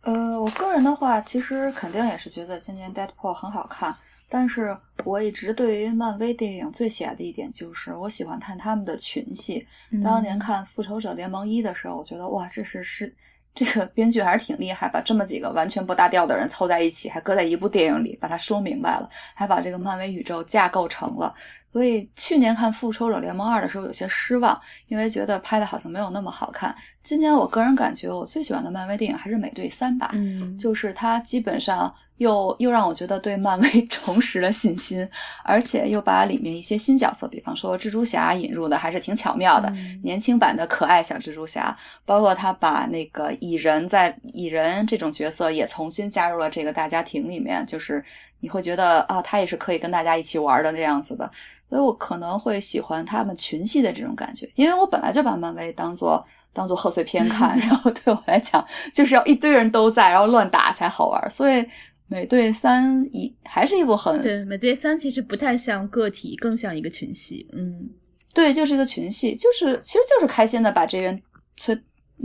[0.01, 3.93] 呃，我个人的话，其实肯定也是觉得今年 Deadpool 很好看，
[4.29, 9.65] 但是我一直对于漫威电影最喜爱的一点就是，我喜欢看他们的群戏。
[10.03, 13.15] 当年看《复仇者联盟一》的时候，我觉得哇，这是是
[13.55, 21.33] 这个编剧还是挺厉害，把这么几个完全不搭调的人凑在一起，还搁在一部电影里，把它说明白了，还把这个漫威宇宙架构成了。
[21.71, 26.75] 所以去年看《复仇者联盟二》的时候有些失望，因为觉得拍的好像没有那么好看。
[27.03, 35.07] 今年我个人感觉我最喜欢的漫威电影还是《美队三》吧，嗯，就是它基本上又又让我觉得对漫威 重拾了信心，
[35.43, 39.69] 而且又把里面一些新角色，比方说蜘蛛侠引入的还是挺巧妙的，
[40.03, 48.03] 年轻版的可爱小蜘蛛侠，包括他把那个蚁人在蚁人这种角色也重新加入了这个大家庭里面，就是
[48.39, 51.31] 你会觉得啊，他也是可以跟大家一起玩的那样子的，
[51.69, 61.65] 所以我可能会喜欢他们群戏的这种感觉，因为我本来就把漫威当做当做贺岁片看， 然后对我来讲就是要一堆人都在，然后乱打才好玩，所以。
[62.09, 67.45] 美队三一还是一部很对，美队三其实不太像个体，更像一个群戏。
[67.51, 67.89] 嗯，
[68.33, 71.21] 对，就是一个群戏，就是其实就是开心的把这人
[71.57, 71.77] 催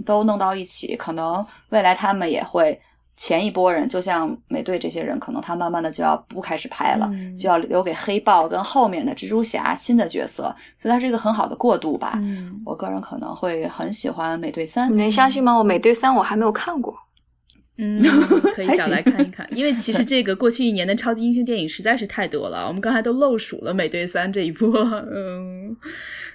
[0.06, 0.94] 都弄到一起。
[0.94, 2.80] 可能未来他们也会
[3.16, 10.44] 前一波人，就像美队这些人，可能他慢慢的就要不开始拍了，就要留给黑豹跟后面的蜘蛛侠新的角色，
[10.76, 12.14] 所以它是一个很好的过渡吧。
[12.16, 14.92] 嗯，我个人可能会很喜欢美队三。
[14.92, 15.56] 你能相信吗？
[15.56, 16.96] 我美队三我还没有看过。
[17.78, 18.02] 嗯，
[18.54, 24.70] 可以找来看一看，因为其实这个过去一年的超级英雄电影实在是太多了，我们刚才都漏数了《美队三》这一波，
[25.10, 25.74] 嗯，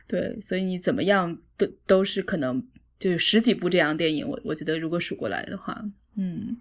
[0.07, 2.61] 对，所以你怎么样都都是可能
[2.97, 5.80] 就有十几部这样电影，我我觉得如果数过来的话，
[6.17, 6.57] 嗯，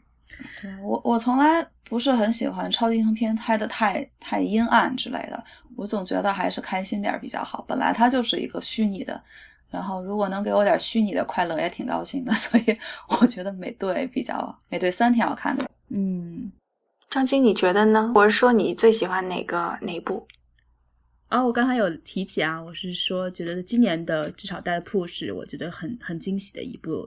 [0.60, 5.44] 对我我从来不是很喜欢超级英雄片拍的太太阴暗之类的，
[5.76, 9.22] 我总觉得还是开心点比较好，本来它就是一个虚拟的。
[9.68, 12.32] 然后，如果能给我点虚拟的快乐，也挺高兴的。
[12.34, 15.68] 所以，我觉得美队比较美队三挺好看的。
[15.88, 16.50] 嗯，
[17.10, 18.12] 张晶，你觉得呢？
[18.14, 20.26] 我是说你最喜欢哪个哪部？
[21.26, 27.04] 啊，我刚才有提起啊，我是说觉得今年的至少《代铺》是我觉得很很惊喜的一部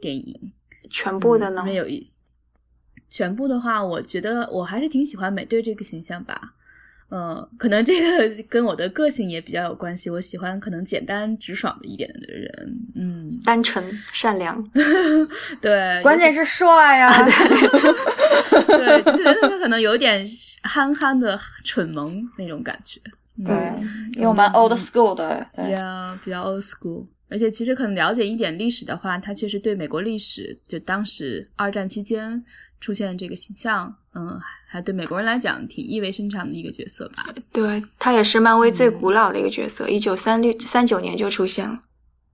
[0.00, 0.52] 电影。
[0.90, 1.64] 全部的呢？
[1.64, 2.06] 没有一
[3.12, 6.54] 全部的话，我觉得我还是挺喜欢美队这个形象吧。
[7.14, 10.08] 嗯，可能这个跟我的个性也比较有关系。
[10.08, 14.66] 我喜欢可能简单直爽的一点的人，嗯，单纯善良，
[15.60, 17.12] 对，关键是帅呀，
[18.66, 20.26] 对，就觉得他可能有点
[20.62, 22.98] 憨憨的蠢萌那种感觉，
[23.44, 27.06] 对，又蛮 old school 的，对呀，比较 old school。
[27.28, 32.42] 而且其实可能了解一点历史的话，他确实对美国历史，就当时二战期间。
[32.82, 37.32] 出现这个形象，嗯，还对美国人来讲挺意味深长的一个角色吧。
[37.52, 41.78] 对他也是漫威最古老的一个角色，一九三六三九年就出现了。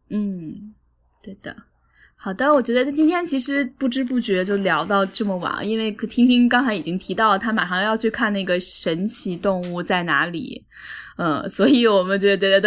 [0.09, 0.75] 嗯，
[1.23, 1.55] 对的。
[2.17, 10.65] 好的，我觉得今天其实不知不觉就聊到这么晚，因为听听刚才已经提到他马上要去看那个神奇动物在哪里，
[11.19, 12.61] 嗯，所以我们觉得。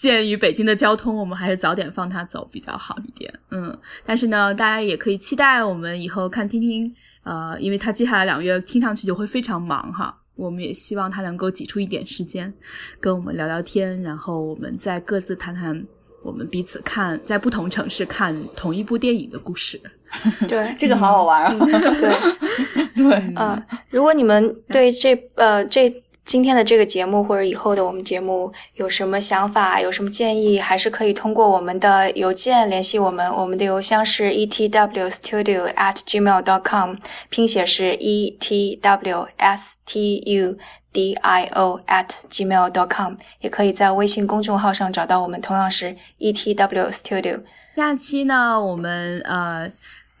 [0.00, 3.30] 鉴于北京的交通，我们还是早点放他走比较好一点。
[3.50, 6.90] 嗯，但是呢，大家也可以期待我们以后看听听，
[7.22, 10.16] 呃，因为他接下来两个月听上去就会非常忙哈。
[10.36, 12.50] 我们也希望他能够挤出一点时间
[12.98, 15.86] 跟我们聊聊天，然后我们再各自谈谈
[16.22, 19.78] 我们彼此看在不同城市看同一部电影的故事。
[20.48, 21.56] 对，这个好好玩啊！
[21.58, 26.02] 对 对， 呃，如果你们对这呃这。
[26.30, 33.28] 今天的这个节目或者以后的我们节目有什么想法，有什么建议，还是可以通过我们的邮件联系我们。
[33.32, 36.94] 我们的邮箱是 e t w studio at gmail dot com，
[37.30, 40.56] 拼写是 e t w s t u
[40.92, 43.16] d i o at gmail dot com。
[43.40, 47.40] 也可以在微信公众号上找到我们，同样是 e t w studio。
[47.74, 49.68] 下期呢，我们呃。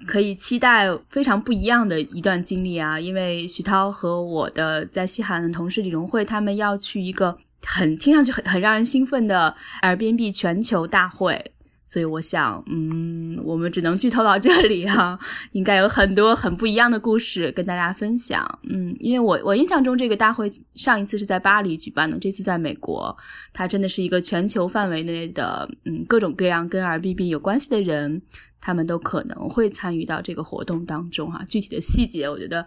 [0.06, 2.98] 可以期待非常不一样的一段经历啊！
[2.98, 11.52] 因为徐涛和我的在西海岸的同事李荣慧，他们要去一个很听上去很很让人兴奋的 RBNB 全球大会。
[11.86, 15.18] 所以我想，嗯，我们只能剧透到这里哈，
[15.50, 18.60] 应该有很多很不一样的故事跟大家分享。
[18.62, 23.16] 嗯，因为我我印象中这个大会上一次是在巴黎举办的，这次在美国，
[23.52, 28.22] 它真的是一个全球范围内的，嗯，各种各样跟 R B B 有关系的人，
[28.60, 31.44] 他们都可能会参与到这个活动当中哈。
[31.48, 32.66] 具体的细节，我觉得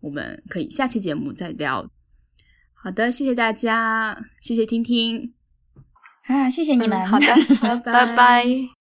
[0.00, 1.88] 我们可以下期节目再聊。
[2.72, 5.32] 好的，谢谢大家，谢谢听听。
[6.26, 7.06] 啊，谢谢你们。
[7.06, 7.26] 好的，
[7.84, 8.73] 拜拜。